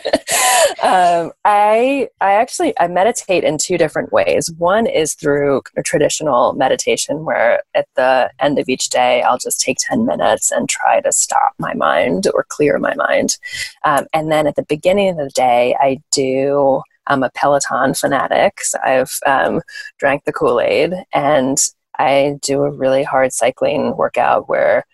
um, 0.82 1.32
I 1.44 2.08
I 2.20 2.32
actually 2.32 2.74
I 2.78 2.88
meditate 2.88 3.44
in 3.44 3.58
two 3.58 3.78
different 3.78 4.12
ways. 4.12 4.50
One 4.58 4.86
is 4.86 5.14
through 5.14 5.62
traditional 5.84 6.52
meditation 6.54 7.24
where 7.24 7.62
at 7.74 7.86
the 7.96 8.30
end 8.40 8.58
of 8.58 8.68
each 8.68 8.88
day 8.88 9.22
I'll 9.22 9.38
just 9.38 9.60
take 9.60 9.78
10 9.80 10.06
minutes 10.06 10.50
and 10.52 10.68
try 10.68 11.00
to 11.00 11.12
stop 11.12 11.52
my 11.58 11.74
mind 11.74 12.26
or 12.34 12.44
clear 12.48 12.78
my 12.78 12.94
mind. 12.94 13.36
Um, 13.84 14.06
and 14.12 14.30
then 14.30 14.46
at 14.46 14.56
the 14.56 14.64
beginning 14.68 15.10
of 15.10 15.16
the 15.16 15.30
day 15.30 15.76
I 15.80 16.00
do 16.12 16.82
I'm 17.06 17.22
a 17.22 17.30
Peloton 17.30 17.94
fanatic. 17.94 18.60
So 18.60 18.78
I've 18.84 19.12
um, 19.26 19.62
drank 19.98 20.24
the 20.24 20.32
Kool-Aid 20.32 20.94
and 21.12 21.58
I 21.98 22.38
do 22.40 22.62
a 22.62 22.70
really 22.70 23.02
hard 23.02 23.32
cycling 23.32 23.96
workout 23.96 24.48
where 24.48 24.86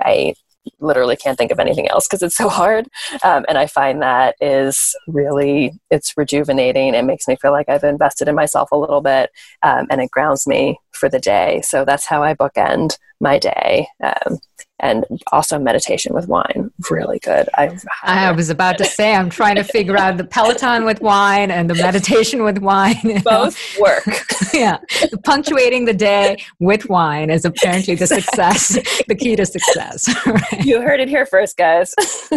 I 0.00 0.34
literally 0.80 1.16
can't 1.16 1.38
think 1.38 1.50
of 1.50 1.58
anything 1.58 1.88
else 1.88 2.06
because 2.06 2.22
it's 2.22 2.36
so 2.36 2.48
hard. 2.48 2.88
Um, 3.22 3.44
and 3.48 3.58
I 3.58 3.66
find 3.66 4.02
that 4.02 4.36
is 4.40 4.94
really, 5.06 5.72
it's 5.90 6.16
rejuvenating. 6.16 6.94
It 6.94 7.04
makes 7.04 7.28
me 7.28 7.36
feel 7.36 7.52
like 7.52 7.68
I've 7.68 7.84
invested 7.84 8.28
in 8.28 8.34
myself 8.34 8.70
a 8.72 8.76
little 8.76 9.00
bit 9.00 9.30
um, 9.62 9.86
and 9.90 10.00
it 10.00 10.10
grounds 10.10 10.46
me 10.46 10.78
for 10.92 11.08
the 11.08 11.20
day. 11.20 11.60
So 11.62 11.84
that's 11.84 12.06
how 12.06 12.22
I 12.22 12.34
bookend 12.34 12.98
my 13.20 13.38
day. 13.38 13.88
Um, 14.02 14.38
and 14.80 15.04
also 15.30 15.58
meditation 15.58 16.14
with 16.14 16.26
wine, 16.28 16.70
really 16.90 17.18
good. 17.20 17.48
I, 17.54 17.78
I 18.02 18.32
was 18.32 18.50
about 18.50 18.76
to 18.78 18.84
say, 18.84 19.14
I'm 19.14 19.30
trying 19.30 19.54
to 19.56 19.64
figure 19.64 19.96
out 19.96 20.16
the 20.16 20.24
Peloton 20.24 20.84
with 20.84 21.00
wine 21.00 21.50
and 21.50 21.70
the 21.70 21.74
meditation 21.74 22.42
with 22.42 22.58
wine. 22.58 23.22
Both 23.24 23.78
work. 23.78 24.04
yeah. 24.52 24.78
Punctuating 25.24 25.84
the 25.84 25.94
day 25.94 26.36
with 26.58 26.88
wine 26.88 27.30
is 27.30 27.44
apparently 27.44 27.94
the 27.94 28.08
success, 28.08 28.76
the 29.06 29.14
key 29.14 29.36
to 29.36 29.46
success. 29.46 30.12
Right? 30.34 30.64
You 30.64 30.80
heard 30.80 31.00
it 31.00 31.08
here 31.08 31.26
first, 31.26 31.56
guys. 31.56 31.94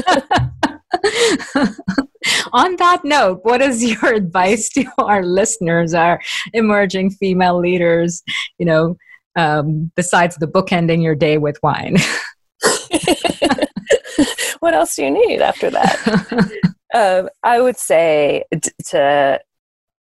On 2.54 2.76
that 2.76 3.04
note, 3.04 3.40
what 3.44 3.62
is 3.62 3.84
your 3.84 4.14
advice 4.14 4.70
to 4.70 4.86
our 5.00 5.24
listeners, 5.24 5.94
our 5.94 6.20
emerging 6.54 7.12
female 7.12 7.58
leaders, 7.60 8.24
you 8.58 8.66
know, 8.66 8.98
um, 9.38 9.92
besides 9.96 10.36
the 10.36 10.48
bookending 10.48 11.02
your 11.02 11.16
day 11.16 11.38
with 11.38 11.58
wine? 11.64 11.96
what 14.60 14.74
else 14.74 14.96
do 14.96 15.04
you 15.04 15.12
need 15.12 15.42
after 15.42 15.70
that? 15.70 16.72
um, 16.94 17.30
I 17.44 17.62
would 17.62 17.78
say 17.78 18.44
t- 18.52 18.72
to 18.88 19.40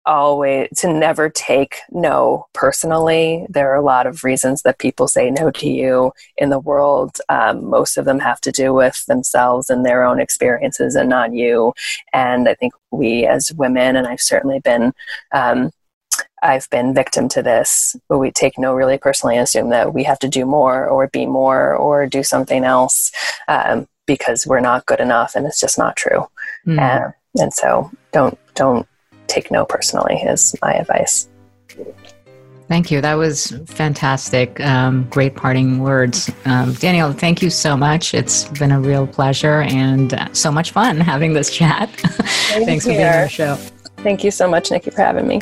always 0.05 0.69
to 0.77 0.93
never 0.93 1.29
take 1.31 1.77
no 1.89 2.45
personally 2.53 3.43
there 3.49 3.71
are 3.71 3.75
a 3.75 3.81
lot 3.81 4.05
of 4.05 4.23
reasons 4.23 4.61
that 4.61 4.77
people 4.77 5.07
say 5.07 5.31
no 5.31 5.49
to 5.49 5.67
you 5.67 6.11
in 6.37 6.49
the 6.49 6.59
world 6.59 7.17
um, 7.29 7.65
most 7.65 7.97
of 7.97 8.05
them 8.05 8.19
have 8.19 8.39
to 8.39 8.51
do 8.51 8.71
with 8.71 9.03
themselves 9.07 9.67
and 9.67 9.83
their 9.83 10.03
own 10.03 10.19
experiences 10.19 10.93
and 10.93 11.09
not 11.09 11.33
you 11.33 11.73
and 12.13 12.47
i 12.47 12.53
think 12.53 12.71
we 12.91 13.25
as 13.25 13.51
women 13.53 13.95
and 13.95 14.05
i've 14.05 14.21
certainly 14.21 14.59
been 14.59 14.93
um, 15.31 15.71
I've 16.45 16.69
been 16.69 16.93
victim 16.93 17.27
to 17.29 17.41
this, 17.41 17.95
but 18.07 18.19
we 18.19 18.31
take 18.31 18.59
no 18.59 18.75
really 18.75 18.99
personally 18.99 19.35
and 19.35 19.43
assume 19.43 19.69
that 19.69 19.95
we 19.95 20.03
have 20.03 20.19
to 20.19 20.29
do 20.29 20.45
more 20.45 20.87
or 20.87 21.07
be 21.07 21.25
more 21.25 21.75
or 21.75 22.05
do 22.05 22.21
something 22.21 22.63
else 22.63 23.11
um, 23.47 23.87
because 24.05 24.45
we're 24.45 24.59
not 24.59 24.85
good 24.85 24.99
enough, 24.99 25.35
and 25.35 25.47
it's 25.47 25.59
just 25.59 25.79
not 25.79 25.95
true. 25.95 26.27
Mm. 26.67 26.79
And, 26.79 27.13
and 27.41 27.53
so, 27.53 27.89
don't 28.11 28.37
don't 28.53 28.87
take 29.25 29.49
no 29.49 29.65
personally. 29.65 30.17
Is 30.17 30.55
my 30.61 30.73
advice. 30.73 31.27
Thank 32.67 32.91
you. 32.91 33.01
That 33.01 33.15
was 33.15 33.53
fantastic. 33.65 34.59
Um, 34.59 35.07
great 35.09 35.35
parting 35.35 35.79
words. 35.79 36.31
Um, 36.45 36.73
Danielle, 36.73 37.13
thank 37.13 37.41
you 37.41 37.49
so 37.49 37.75
much. 37.75 38.13
It's 38.13 38.45
been 38.59 38.71
a 38.71 38.79
real 38.79 39.05
pleasure 39.05 39.61
and 39.61 40.13
uh, 40.13 40.33
so 40.33 40.51
much 40.51 40.71
fun 40.71 40.99
having 40.99 41.33
this 41.33 41.51
chat. 41.51 41.89
Thanks 41.99 42.85
for 42.85 42.91
being 42.91 43.03
on 43.03 43.21
the 43.21 43.29
show. 43.29 43.55
Thank 43.97 44.23
you 44.23 44.31
so 44.31 44.47
much, 44.47 44.71
Nikki, 44.71 44.89
for 44.89 45.01
having 45.01 45.27
me. 45.27 45.41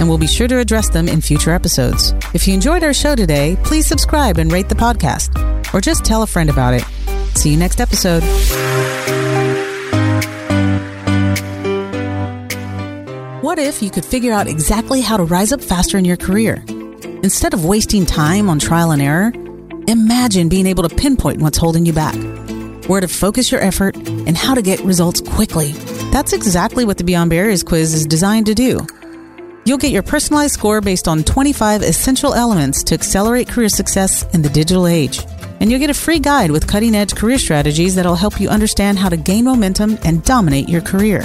and 0.00 0.08
we'll 0.08 0.18
be 0.18 0.26
sure 0.26 0.48
to 0.48 0.58
address 0.58 0.88
them 0.88 1.06
in 1.06 1.20
future 1.20 1.52
episodes. 1.52 2.14
If 2.34 2.48
you 2.48 2.54
enjoyed 2.54 2.82
our 2.82 2.94
show 2.94 3.14
today, 3.14 3.56
please 3.62 3.86
subscribe 3.86 4.38
and 4.38 4.50
rate 4.50 4.70
the 4.70 4.74
podcast, 4.74 5.74
or 5.74 5.80
just 5.80 6.04
tell 6.04 6.22
a 6.22 6.26
friend 6.26 6.48
about 6.48 6.74
it. 6.74 6.82
See 7.36 7.50
you 7.50 7.58
next 7.58 7.80
episode. 7.80 8.22
What 13.42 13.58
if 13.58 13.82
you 13.82 13.90
could 13.90 14.04
figure 14.04 14.32
out 14.32 14.46
exactly 14.46 15.00
how 15.00 15.16
to 15.16 15.24
rise 15.24 15.52
up 15.52 15.60
faster 15.60 15.98
in 15.98 16.04
your 16.04 16.16
career? 16.16 16.64
Instead 17.22 17.52
of 17.52 17.64
wasting 17.64 18.06
time 18.06 18.48
on 18.48 18.58
trial 18.58 18.92
and 18.92 19.02
error, 19.02 19.32
imagine 19.86 20.48
being 20.48 20.66
able 20.66 20.88
to 20.88 20.94
pinpoint 20.94 21.42
what's 21.42 21.58
holding 21.58 21.84
you 21.84 21.92
back, 21.92 22.16
where 22.88 23.00
to 23.00 23.08
focus 23.08 23.52
your 23.52 23.60
effort, 23.60 23.96
and 23.96 24.36
how 24.36 24.54
to 24.54 24.62
get 24.62 24.80
results 24.80 25.20
quickly. 25.20 25.72
That's 26.10 26.32
exactly 26.32 26.84
what 26.84 26.96
the 26.96 27.04
Beyond 27.04 27.28
Barriers 27.30 27.62
quiz 27.62 27.92
is 27.92 28.06
designed 28.06 28.46
to 28.46 28.54
do. 28.54 28.86
You'll 29.70 29.78
get 29.78 29.92
your 29.92 30.02
personalized 30.02 30.54
score 30.54 30.80
based 30.80 31.06
on 31.06 31.22
25 31.22 31.82
essential 31.82 32.34
elements 32.34 32.82
to 32.82 32.94
accelerate 32.96 33.46
career 33.46 33.68
success 33.68 34.24
in 34.34 34.42
the 34.42 34.48
digital 34.48 34.88
age. 34.88 35.24
And 35.60 35.70
you'll 35.70 35.78
get 35.78 35.90
a 35.90 35.94
free 35.94 36.18
guide 36.18 36.50
with 36.50 36.66
cutting 36.66 36.96
edge 36.96 37.14
career 37.14 37.38
strategies 37.38 37.94
that'll 37.94 38.16
help 38.16 38.40
you 38.40 38.48
understand 38.48 38.98
how 38.98 39.08
to 39.08 39.16
gain 39.16 39.44
momentum 39.44 39.96
and 40.02 40.24
dominate 40.24 40.68
your 40.68 40.80
career. 40.80 41.20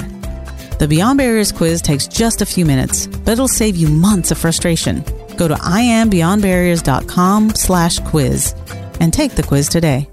The 0.78 0.86
Beyond 0.88 1.18
Barriers 1.18 1.50
quiz 1.50 1.82
takes 1.82 2.06
just 2.06 2.40
a 2.40 2.46
few 2.46 2.64
minutes, 2.64 3.08
but 3.08 3.32
it'll 3.32 3.48
save 3.48 3.74
you 3.74 3.88
months 3.88 4.30
of 4.30 4.38
frustration. 4.38 5.02
Go 5.36 5.48
to 5.48 5.56
iambeyondbarriers.com 5.56 7.50
slash 7.56 7.98
quiz 7.98 8.54
and 9.00 9.12
take 9.12 9.34
the 9.34 9.42
quiz 9.42 9.68
today. 9.68 10.08